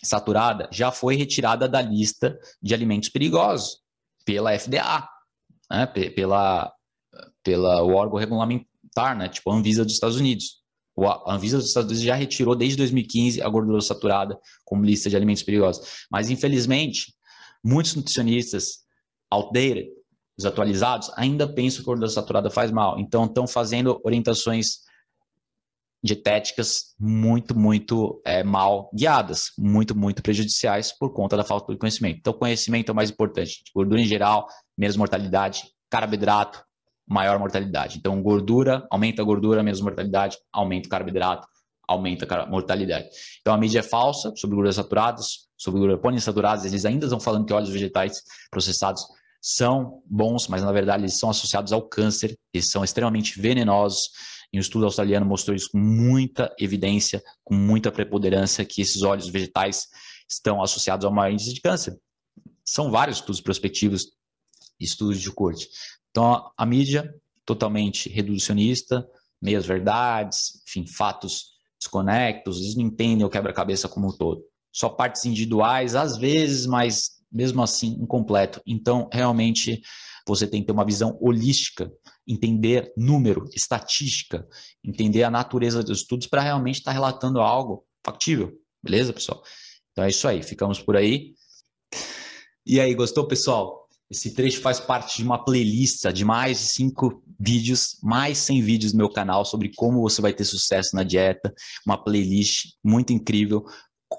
saturada 0.03 0.69
já 0.71 0.93
foi 0.93 1.17
retirada 1.17 1.69
da 1.69 1.81
lista 1.81 2.39
de 2.63 2.75
alimentos 2.75 3.09
perigosos 3.09 3.81
pela 4.25 4.57
FDA, 4.59 5.09
né? 5.71 5.87
pela, 5.87 6.73
pela 7.43 7.83
o 7.83 7.95
órgão 7.95 8.19
regulamentar, 8.19 9.17
né? 9.17 9.29
tipo 9.29 9.51
a 9.51 9.55
Anvisa 9.55 9.85
dos 9.85 9.95
Estados 9.95 10.17
Unidos. 10.17 10.65
A 10.99 11.35
Anvisa 11.35 11.59
dos 11.59 11.67
Estados 11.67 11.91
Unidos 11.91 12.05
já 12.05 12.15
retirou 12.15 12.57
desde 12.57 12.79
2015 12.79 13.43
a 13.43 13.49
gordura 13.49 13.81
saturada 13.83 14.39
como 14.65 14.85
lista 14.85 15.11
de 15.11 15.17
alimentos 15.17 15.43
perigosos. 15.43 16.07
Mas, 16.11 16.31
infelizmente, 16.31 17.15
muitos 17.63 17.95
nutricionistas 17.95 18.79
outdated, 19.31 19.89
desatualizados, 20.39 21.11
ainda 21.17 21.47
pensam 21.47 21.79
que 21.79 21.91
a 21.91 21.93
gordura 21.93 22.11
saturada 22.11 22.49
faz 22.49 22.71
mal. 22.71 22.99
Então, 22.99 23.27
estão 23.27 23.47
fazendo 23.47 24.01
orientações 24.05 24.86
dietéticas 26.03 26.95
muito, 26.99 27.59
muito 27.59 28.21
é, 28.25 28.43
mal 28.45 28.91
guiadas, 28.95 29.53
muito, 29.59 29.97
muito 29.97 30.23
prejudiciais 30.23 30.93
por 30.97 31.13
conta 31.13 31.37
da 31.37 31.45
falta 31.45 31.73
de 31.73 31.79
conhecimento. 31.79 32.19
Então, 32.19 32.33
conhecimento 32.33 32.91
é 32.91 32.93
o 32.93 32.95
mais 32.95 33.11
importante. 33.11 33.63
Gordura 33.75 34.01
em 34.01 34.07
geral, 34.07 34.47
menos 34.77 34.97
mortalidade, 34.97 35.65
carboidrato, 35.91 36.65
maior 37.09 37.39
mortalidade. 37.39 37.99
Então, 37.99 38.21
gordura, 38.23 38.87
aumenta 38.91 39.23
a 39.23 39.25
gordura, 39.25 39.63
menos 39.63 39.81
mortalidade, 39.81 40.37
aumenta 40.53 40.87
o 40.87 40.91
carboidrato, 40.91 41.47
aumenta 41.89 42.27
a 42.35 42.47
mortalidade. 42.47 43.09
Então, 43.41 43.55
a 43.55 43.59
mídia 43.59 43.81
é 43.81 43.83
falsa 43.83 44.33
sobre 44.37 44.57
gorduras 44.57 44.77
saturadas, 44.77 45.47
sobre 45.57 45.81
gordura 45.81 46.01
poliinsaturadas, 46.01 46.65
eles 46.65 46.85
ainda 46.85 47.07
estão 47.07 47.21
falando 47.21 47.47
que 47.47 47.53
óleos 47.53 47.71
vegetais 47.71 48.23
processados 48.51 49.07
são 49.41 50.03
bons, 50.07 50.49
mas 50.49 50.63
na 50.63 50.73
verdade 50.73 51.05
eles 51.05 51.19
são 51.19 51.31
associados 51.31 51.73
ao 51.73 51.89
câncer, 51.89 52.37
eles 52.53 52.69
são 52.69 52.83
extremamente 52.83 53.41
venenosos. 53.41 54.11
E 54.53 54.59
um 54.59 54.61
estudo 54.61 54.85
australiano 54.85 55.27
mostrou 55.27 55.57
isso 55.57 55.71
com 55.71 55.79
muita 55.79 56.55
evidência, 56.59 57.23
com 57.45 57.55
muita 57.55 57.91
preponderância, 57.91 58.65
que 58.65 58.81
esses 58.81 59.03
óleos 59.03 59.29
vegetais 59.29 59.87
estão 60.29 60.63
associados 60.63 61.05
ao 61.05 61.13
maior 61.13 61.33
índice 61.33 61.53
de 61.55 61.61
câncer. 61.61 61.99
São 62.65 62.91
vários 62.91 63.19
estudos 63.19 63.41
prospectivos, 63.41 64.07
estudos 64.79 65.21
de 65.21 65.31
corte. 65.31 65.69
Então, 66.11 66.51
a 66.57 66.67
mídia 66.67 67.15
totalmente 67.45 68.09
reducionista, 68.09 69.07
meias 69.41 69.67
verdades, 69.67 70.63
enfim, 70.67 70.87
fatos 70.87 71.57
desconectos, 71.79 72.59
eles 72.59 72.75
não 72.75 72.85
entendem 72.85 73.25
o 73.25 73.31
quebra-cabeça 73.31 73.89
como 73.89 74.09
um 74.09 74.17
todo. 74.17 74.43
Só 74.73 74.89
partes 74.89 75.25
individuais, 75.25 75.95
às 75.95 76.17
vezes, 76.17 76.67
mas 76.67 77.17
mesmo 77.31 77.63
assim 77.63 77.99
incompleto. 78.01 78.61
Então, 78.67 79.09
realmente, 79.13 79.81
você 80.27 80.47
tem 80.47 80.61
que 80.61 80.67
ter 80.67 80.73
uma 80.73 80.85
visão 80.85 81.17
holística, 81.21 81.91
entender 82.27 82.93
número, 82.97 83.49
estatística, 83.55 84.47
entender 84.85 85.23
a 85.23 85.31
natureza 85.31 85.83
dos 85.83 86.01
estudos 86.01 86.27
para 86.27 86.43
realmente 86.43 86.77
estar 86.77 86.91
tá 86.91 86.95
relatando 86.95 87.41
algo 87.41 87.87
factível. 88.05 88.53
Beleza, 88.83 89.13
pessoal? 89.13 89.43
Então 89.93 90.05
é 90.05 90.11
isso 90.11 90.27
aí, 90.29 90.43
ficamos 90.43 90.81
por 90.81 90.97
aí. 90.97 91.35
E 92.65 92.81
aí, 92.81 92.95
gostou, 92.95 93.27
pessoal? 93.27 93.87
Esse 94.11 94.35
trecho 94.35 94.61
faz 94.61 94.79
parte 94.79 95.17
de 95.17 95.25
uma 95.25 95.45
playlist 95.45 96.07
de 96.13 96.25
mais 96.25 96.59
de 96.59 96.65
cinco 96.67 97.23
vídeos, 97.39 97.99
mais 98.03 98.39
100 98.39 98.63
vídeos 98.63 98.93
no 98.93 98.99
meu 98.99 99.11
canal 99.11 99.45
sobre 99.45 99.73
como 99.75 100.01
você 100.01 100.23
vai 100.23 100.33
ter 100.33 100.45
sucesso 100.45 100.95
na 100.95 101.03
dieta. 101.03 101.53
Uma 101.85 102.03
playlist 102.03 102.75
muito 102.85 103.13
incrível 103.13 103.65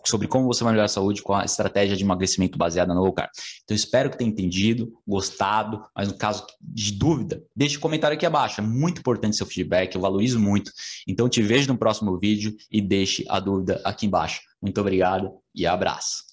sobre 0.07 0.27
como 0.27 0.45
você 0.45 0.63
vai 0.63 0.73
melhorar 0.73 0.85
a 0.85 0.89
saúde 0.89 1.21
com 1.21 1.33
a 1.33 1.43
estratégia 1.45 1.95
de 1.95 2.03
emagrecimento 2.03 2.57
baseada 2.57 2.93
no 2.93 3.01
low 3.01 3.13
carb. 3.13 3.29
Então, 3.63 3.75
espero 3.75 4.09
que 4.09 4.17
tenha 4.17 4.29
entendido, 4.29 4.93
gostado, 5.07 5.83
mas 5.95 6.07
no 6.07 6.17
caso 6.17 6.45
de 6.61 6.91
dúvida, 6.93 7.43
deixe 7.55 7.77
um 7.77 7.81
comentário 7.81 8.15
aqui 8.15 8.25
abaixo. 8.25 8.61
É 8.61 8.63
muito 8.63 8.99
importante 8.99 9.37
seu 9.37 9.45
feedback, 9.45 9.95
eu 9.95 10.01
valorizo 10.01 10.39
muito. 10.39 10.71
Então, 11.07 11.29
te 11.29 11.41
vejo 11.41 11.67
no 11.67 11.77
próximo 11.77 12.17
vídeo 12.17 12.55
e 12.71 12.81
deixe 12.81 13.25
a 13.29 13.39
dúvida 13.39 13.81
aqui 13.83 14.05
embaixo. 14.05 14.41
Muito 14.61 14.79
obrigado 14.81 15.31
e 15.53 15.65
abraço. 15.65 16.26